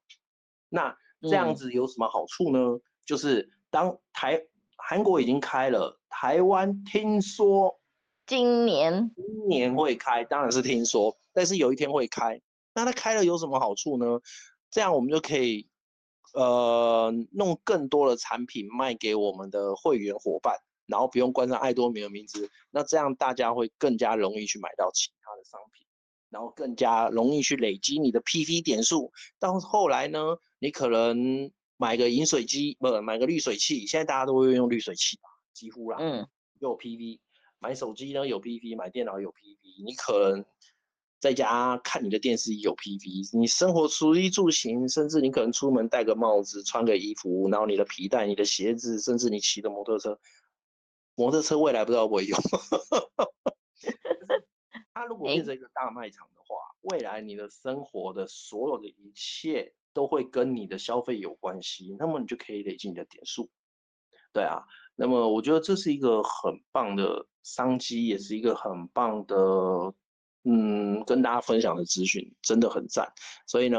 [0.69, 2.61] 那这样子有什么好处呢？
[2.61, 4.41] 嗯、就是当台
[4.81, 7.79] 韩国已经开了，台湾听说
[8.27, 12.41] 今年今年会开，当然是听说，但是有一天会开。
[12.75, 14.21] 那它开了有什么好处呢？
[14.71, 15.69] 这样我们就可以
[16.33, 20.57] 呃弄更多的产品卖给我们的会员伙伴，
[20.87, 22.49] 然后不用关上爱多美的名字。
[22.71, 25.87] 那这样大家会更加容易去买到其他的商品，
[26.31, 29.13] 然后更加容易去累积你的 PV 点数。
[29.39, 31.51] 到后来呢，你可能。
[31.81, 35.17] 买个饮水机，不买个滤水器，现在大家都会用滤水器，
[35.55, 37.21] 几乎啦，嗯，有 PV，
[37.61, 40.45] 买手机呢有 PV，买电脑有 PV，你可能
[41.21, 50.19] 在家看你的电视有 PV，你生活食衣住行，甚至你可能出门戴个帽子，穿个衣服，然后你的皮带、你的鞋子，甚至你骑的摩托车，
[51.15, 52.37] 摩托车未来不知道会不会用。
[54.93, 63.51] 它如果变成一个大卖场的话，未来你的生活的所有的一切都会跟你的消费有关系，那么你就可以累积你的点数。
[64.33, 64.63] 对啊，
[64.95, 69.35] 那么我觉得这是一个很棒的商机，也是一个很棒的，
[70.45, 73.11] 嗯，跟大家分享的资讯，真的很赞。
[73.47, 73.79] 所以呢，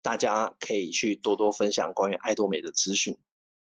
[0.00, 3.16] 大家可以去多多分享关于爱多美的资讯。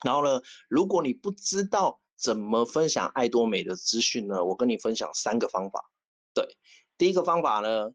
[0.05, 5.91] 然后呢，如果你不知道怎么分享爱多美的资讯呢，我跟你分享三个方法。
[6.33, 6.57] 对，
[6.97, 7.93] 第一个方法呢，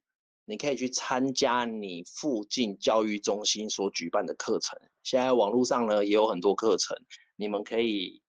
[0.51, 4.77] 你可以去参加你附近教育中心所举办的课程。
[5.01, 6.97] 现在网络上呢也有很多课程，
[7.37, 8.21] 你们可以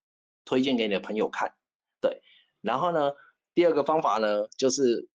[0.44, 1.52] 推荐给你的朋友看。
[2.00, 2.22] 对，
[2.60, 3.10] 然后呢，
[3.54, 5.08] 第二个方法呢就是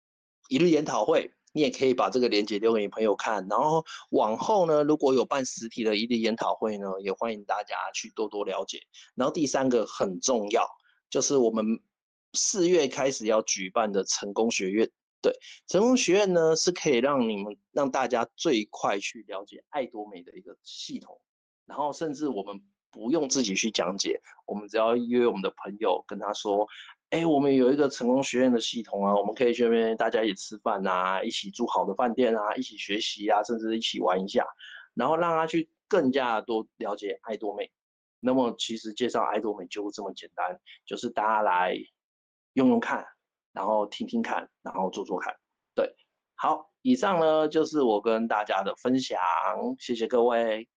[0.49, 3.47] 一日研讨会，你也可以把这个链接留给你朋友看。
[3.47, 8.81] 然后往后呢，如果有办实体的一日研讨会呢，也欢迎大家去多多了解。
[9.15, 10.67] 然后第三个很重要，
[11.09, 11.79] 就是我们。
[12.33, 14.87] 四月开始要举办的成功学院，
[15.27, 21.19] 对，成功学院呢是可以让你们让大家最快去了解爱多美的一个系统，
[21.65, 22.61] 然后甚至我们
[22.91, 26.65] 不用自己去讲解，我们只要约我们的朋友跟他说，
[27.09, 34.45] 哎，我们有一个成功学院的系统啊，我们可以去那边大家一起吃饭啊，一起住好的饭店啊，一起学习啊，甚至一起玩一下，
[34.93, 37.69] 然后让他去更加多了解爱多美。
[38.21, 41.77] 那么其实介绍爱多美就这么简单，就是大家来。
[42.53, 43.05] 用用看，
[43.57, 45.35] 然后听听看，然后做做看。
[45.73, 45.95] 对，
[46.35, 49.19] 好，以上呢就是我跟大家的分享，
[49.79, 50.69] 谢谢各位。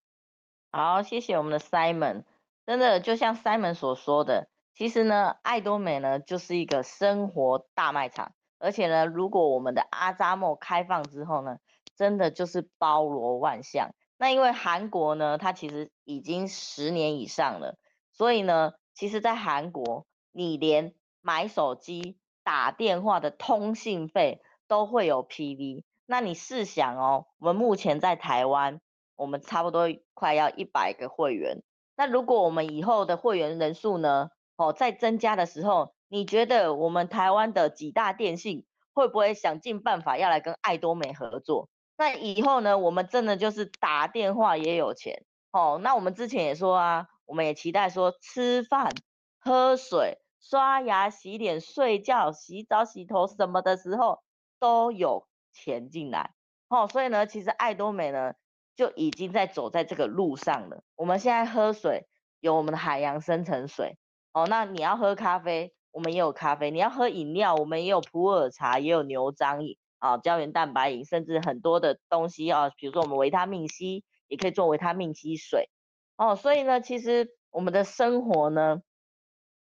[0.72, 2.24] 好，谢谢我们的 Simon。
[2.64, 11.58] 真的就像 Simon 所说的，其实呢，爱多美呢就是一个生活大卖场，而且呢，如果我们的阿扎莫开放之后呢，
[11.94, 13.90] 真的就是包罗万象。
[14.16, 17.76] 那因为韩国呢，它其实已经十年以上了，
[18.10, 28.80] 所以呢，其实在韩国，你连买手机、打电话的通信费都会有 PV，那你试想哦，我们目前在台湾，
[29.16, 31.62] 我们差不多快要一百个会员。
[31.96, 38.64] 那如果我们以后的会员人数呢，哦，再增加的时候，你觉得我们台湾的几大电信
[38.94, 41.68] 会不会想尽办法要来跟爱多美合作？
[41.98, 45.78] 那以后呢，我们真的就是打电话也有钱哦。
[45.82, 48.90] 那我们之前也说啊，我们也期待说吃饭、
[49.38, 50.19] 喝水。
[50.40, 54.22] 刷牙、洗脸、睡觉、洗澡、洗头什么的时候
[54.58, 56.32] 都有钱进来，
[56.68, 58.32] 哦，所以呢，其实爱多美呢
[58.74, 60.82] 就已经在走在这个路上了。
[60.96, 62.08] 我们现在喝水
[62.40, 63.98] 有我们的海洋深层水，
[64.32, 75.68] 哦，那你要喝咖啡，我们也有咖啡；你要喝饮料，我们也有普洱茶，也有牛樟饮，啊，胶原蛋白饮，甚至很多的东西啊，比如说我们维他命 C 也可以做维他命 C 水，
[76.16, 78.80] 哦，所以呢，其实我们的生活呢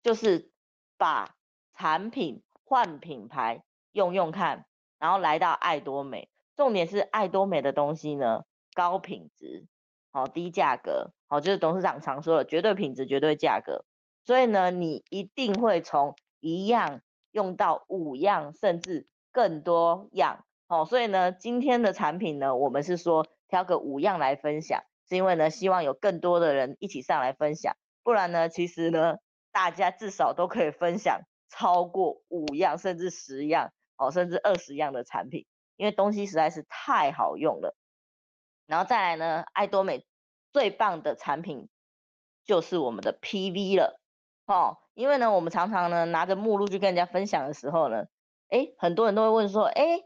[0.02, 0.53] 就是。
[0.96, 1.34] 把
[1.74, 4.66] 产品换品牌用用看，
[4.98, 6.28] 然后来到爱多美。
[6.56, 9.66] 重点是爱多美的东西呢，高品质，
[10.12, 13.84] 好低价格，好就是董事长常说的绝对品质、绝对价格。
[14.24, 17.00] 所以呢，你一定会从一样
[17.32, 20.44] 用到五样，甚至更多样。
[20.68, 27.76] 好，所以呢，今天的产品呢，我们是说挑个五样来分享，是因为呢，希望有更多的人一起上来分享。
[28.02, 29.16] 不然呢，其实呢。
[29.54, 35.46] 大家至少都可以分享超过五样，甚至十样，哦，甚至二十样的产品，
[35.76, 37.76] 因为东西实在是太好用了。
[38.66, 40.04] 然后再来呢，爱多美
[40.52, 41.68] 最棒的产品
[42.44, 44.00] 就是我们的 PV 了，
[44.46, 48.06] 哦，因为呢，我们常常呢拿着目录去跟人家分享的时候呢，
[48.48, 50.02] 哎，很多人都会问说，哎，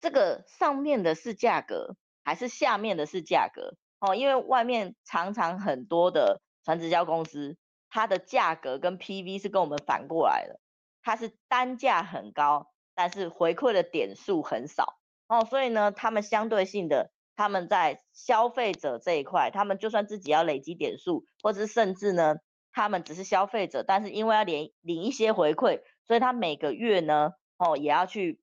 [0.00, 3.74] 这个上面的是价格，还是下面的是价格？
[3.98, 7.56] 哦，因为外面常常很多的传直销公司。
[7.94, 10.58] 它的价格跟 PV 是跟我们反过来的，
[11.04, 14.98] 它是单价很高，但是回馈的点数很少。
[15.28, 22.34] 哦，所以呢，他们相对性的，他们在消费者这一块，他们就算自己要累积点数，或者是甚至呢，
[22.72, 28.40] 他们只是消费者，但是因为要领领一些回馈，所以他每个月呢，哦，也要去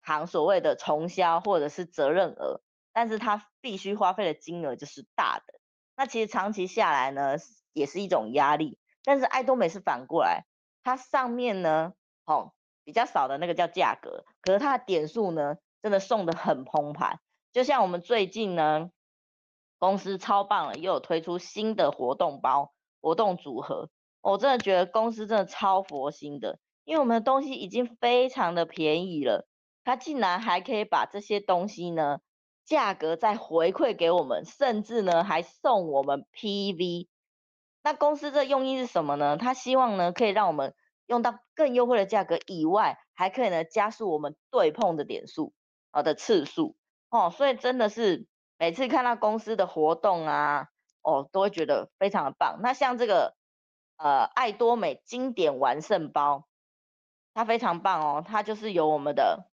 [0.00, 2.60] 行所谓的重销或者是责任额，
[2.92, 5.58] 但是他必须花费的金额就是大的，
[5.96, 7.36] 那其实长期下来呢，
[7.76, 10.46] 也是一种压力，但是爱多美是反过来，
[10.82, 11.92] 它上面呢，
[12.24, 12.54] 哦，
[12.84, 17.20] 比较少的那个叫价格，可是它的点数呢，真的送的很澎湃。
[17.52, 18.90] 就像我们最近呢，
[19.78, 22.72] 公司超棒了，又有推出新的活动包、
[23.02, 23.90] 活动组合，
[24.22, 29.46] 我真的觉得公司真的超佛心的，因为我们的东西已经非常的便宜了，
[29.84, 32.20] 他竟然还可以把这些东西呢，
[32.64, 37.08] 价格再回馈给我们，甚至呢还送我们 PV。
[37.86, 39.36] 那公司这用意是什么呢？
[39.36, 40.74] 他希望呢可以让我们
[41.06, 45.54] 用到更优惠的价格以外，还可以呢加速我们对碰的点数
[45.92, 46.76] 啊的次数
[47.10, 48.26] 哦，所以真的是
[48.58, 50.66] 每次看到公司的活动啊，
[51.02, 52.58] 哦都会觉得非常的棒。
[52.60, 53.36] 那像这个
[53.98, 56.48] 呃爱多美经典完胜包，
[57.34, 59.48] 它非常棒哦，它就是有我们的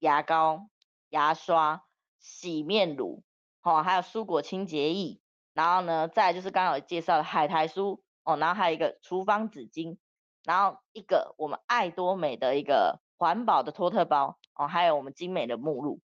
[0.00, 0.68] 牙膏、
[1.08, 1.84] 牙刷。
[2.18, 3.24] 洗面乳，
[3.62, 5.21] 哦，还有蔬果清洁液，
[5.54, 9.98] 然后呢，再就是刚刚有介绍的海苔酥，哦，然后还有一个厨房纸巾，
[10.44, 16.00] 然后一个我们爱多美的一个环保的托特包，哦，还有我们精美的目录。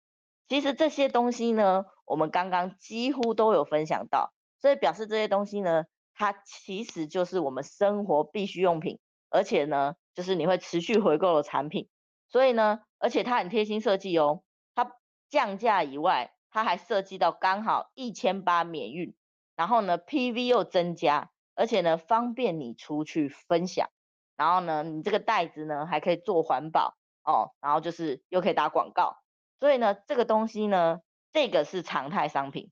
[0.48, 5.84] 其实这些东西呢，我们刚刚几乎都有分享到，所以表示这些东西呢，
[6.14, 8.98] 它其实就是我们生活必需用品，
[9.30, 11.88] 而且呢，就是你会持续回购的产品。
[12.28, 14.42] 所以呢，而且它很贴心设计哦。
[14.74, 14.92] 它
[15.28, 19.14] 降价以外，它还设计到刚好一千八免运，
[19.56, 23.90] 然后呢，PV 又增加，而且呢，方便你出去分享，
[24.36, 29.18] 然后呢，你这个袋子呢还可以做环保哦，然后就是又可以打广告，
[29.60, 31.00] 所以呢，这个东西呢，
[31.32, 32.70] 这个是常态商品，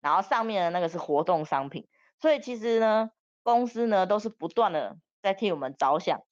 [0.00, 1.88] 然后上面的那个是活动商品，
[2.20, 3.10] 所以其实呢，
[3.42, 6.22] 公司呢都是不断的在替我们着想，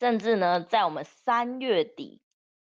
[0.00, 2.20] 甚至呢，在我们三月底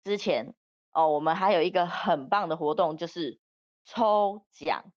[0.05, 0.55] 之前。
[0.97, 3.41] 哦，我们还有一个很棒的活动，就是
[3.85, 4.93] 抽奖。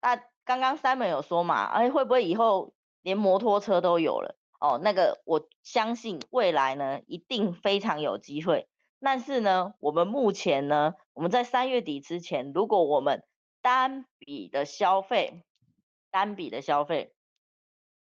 [0.00, 2.72] 那刚刚 Simon 有说嘛，哎，会不会以后
[3.02, 4.34] 连摩托车都有了？
[4.58, 8.66] 哦，那个我相信未来呢，一定非常有机会。
[8.98, 13.26] 但是呢，我们目前呢，我们在三月底之前，如果我们
[13.60, 15.44] 单笔的消费，
[16.10, 17.14] 单笔的消费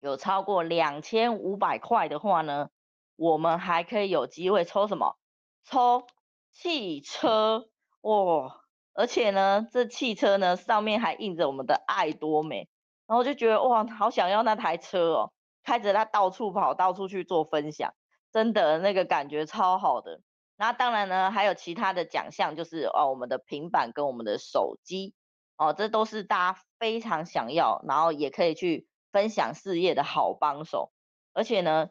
[0.01, 2.69] 有超过两千五百块的话呢，
[3.15, 5.17] 我们还可以有机会抽什么？
[5.63, 6.05] 抽。
[6.51, 7.69] 汽车
[8.01, 8.64] 哇，
[8.95, 12.69] 而且呢，这汽车呢上面还印着我们的爱多美，
[13.07, 15.33] 然后就觉得哇，好想要那台车哦，
[15.63, 17.93] 开着它到处跑，到处去做分享，
[18.33, 20.21] 真的那个感觉超好的。
[20.57, 25.15] 那当然呢，还有其他的奖项，就是哦，我们的平板跟我们的手机
[25.57, 30.93] 哦，这都是大家非常想要，然后也可以去分享事业的好帮手。
[31.33, 31.91] 而且呢，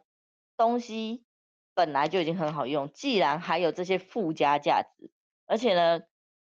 [0.56, 1.24] 东西。
[1.76, 5.10] 本来就已经很好用，既然还有这些附加价值，
[5.44, 6.02] 而且呢，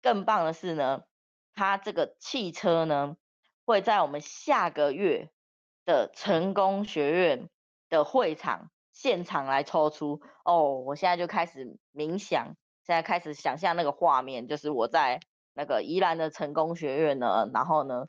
[0.05, 1.05] 更棒的是呢，
[1.55, 3.17] 它这个汽车呢，
[3.65, 5.31] 会在我们下个月
[5.87, 7.49] 的成功学院
[7.89, 10.75] 的会场现场来抽出哦。
[10.81, 12.55] 我现在就开始冥想，
[12.87, 15.21] 现在开始想象那个画面，就是我在
[15.55, 18.05] 那个宜兰的成功学院呢，然后呢，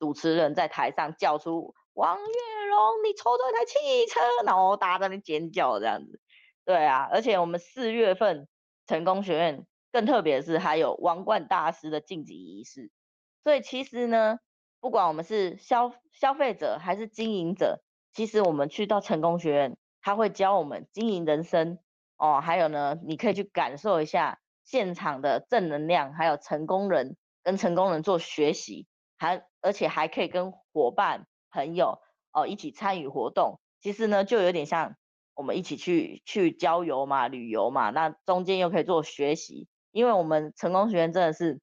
[0.00, 6.20] 主持人在台上叫出王月荣，你抽到一台汽车，然后大家在那尖叫这样子。
[6.64, 8.48] 对啊，而且我们四月份
[8.88, 9.64] 成功学院
[9.98, 12.92] 更特别的是，还有王冠大师的晋级仪式。
[13.42, 14.38] 所以其实呢，
[14.78, 17.82] 不管我们是消消费者还是经营者，
[18.12, 21.80] 其实我们去到成功学院，他会教我们经营人生
[22.16, 22.40] 哦。
[22.40, 28.86] 还有呢，你可以去感受一下现场的正能量，还有成功人跟成功人做学习，
[29.16, 31.98] 还而且还可以跟伙伴朋友
[32.30, 33.58] 哦一起参与活动。
[33.80, 34.94] 其实呢，就有点像。
[35.34, 41.60] 我们一起去去郊游嘛，旅游嘛，那中间又可以做学习，因为我们成功学院真的是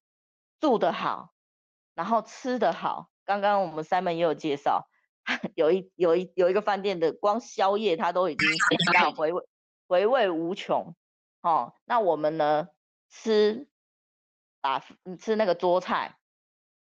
[0.60, 1.32] 住得好，
[1.94, 3.08] 然后吃得好。
[3.24, 4.88] 刚刚我们 Simon 也有介绍，
[5.54, 8.48] 有一有一有一个饭店的光宵夜，它都已经
[8.94, 9.42] 让回味
[9.88, 10.94] 回味无穷。
[11.42, 12.68] 哦，那我们呢
[13.08, 13.68] 吃
[14.60, 14.82] 啊
[15.18, 16.16] 吃那个桌菜，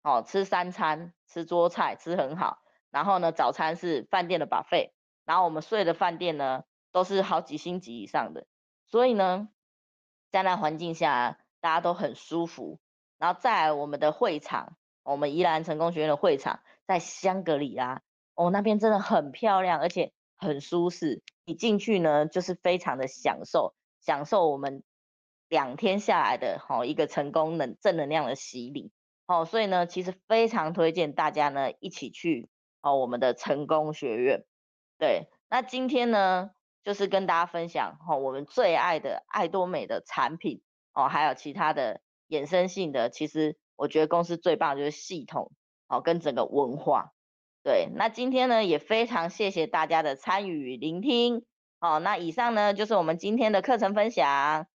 [0.02, 4.90] 哦吃三餐吃桌菜吃很好，然后呢早餐是饭店的 buffet，
[5.24, 6.64] 然后我们睡的饭店呢。
[6.94, 8.46] 都是好几星级以上的，
[8.86, 9.48] 所以呢，
[10.34, 12.80] 在那环境下大家都很舒服。
[13.18, 16.58] 然后在我们的会场，我们宜兰成功学院的会场
[16.88, 18.02] 在香格里拉，
[18.34, 21.22] 哦，那边真的很漂亮，而且很舒适。
[21.44, 24.82] 你进去呢，就是非常的享受，享受我们
[25.48, 28.90] 两天下来的好一个成功能正能量的洗礼。
[29.28, 32.48] 哦，所以呢，其实非常推荐大家呢一起去
[32.82, 34.44] 哦我们的成功学院。
[34.98, 36.50] 对，那今天呢，
[36.84, 40.62] 就是跟大家分享哦，我们最爱的爱多美的产品
[40.92, 43.08] 哦，还有其他的衍生性的。
[43.08, 45.50] 其实我觉得公司最棒就是系统
[45.88, 47.12] 哦，跟整个文化。
[47.62, 51.46] 对，那今天呢也非常谢谢大家的参与聆听。
[51.80, 54.66] 哦，那以上呢就是我们今天的课程分享。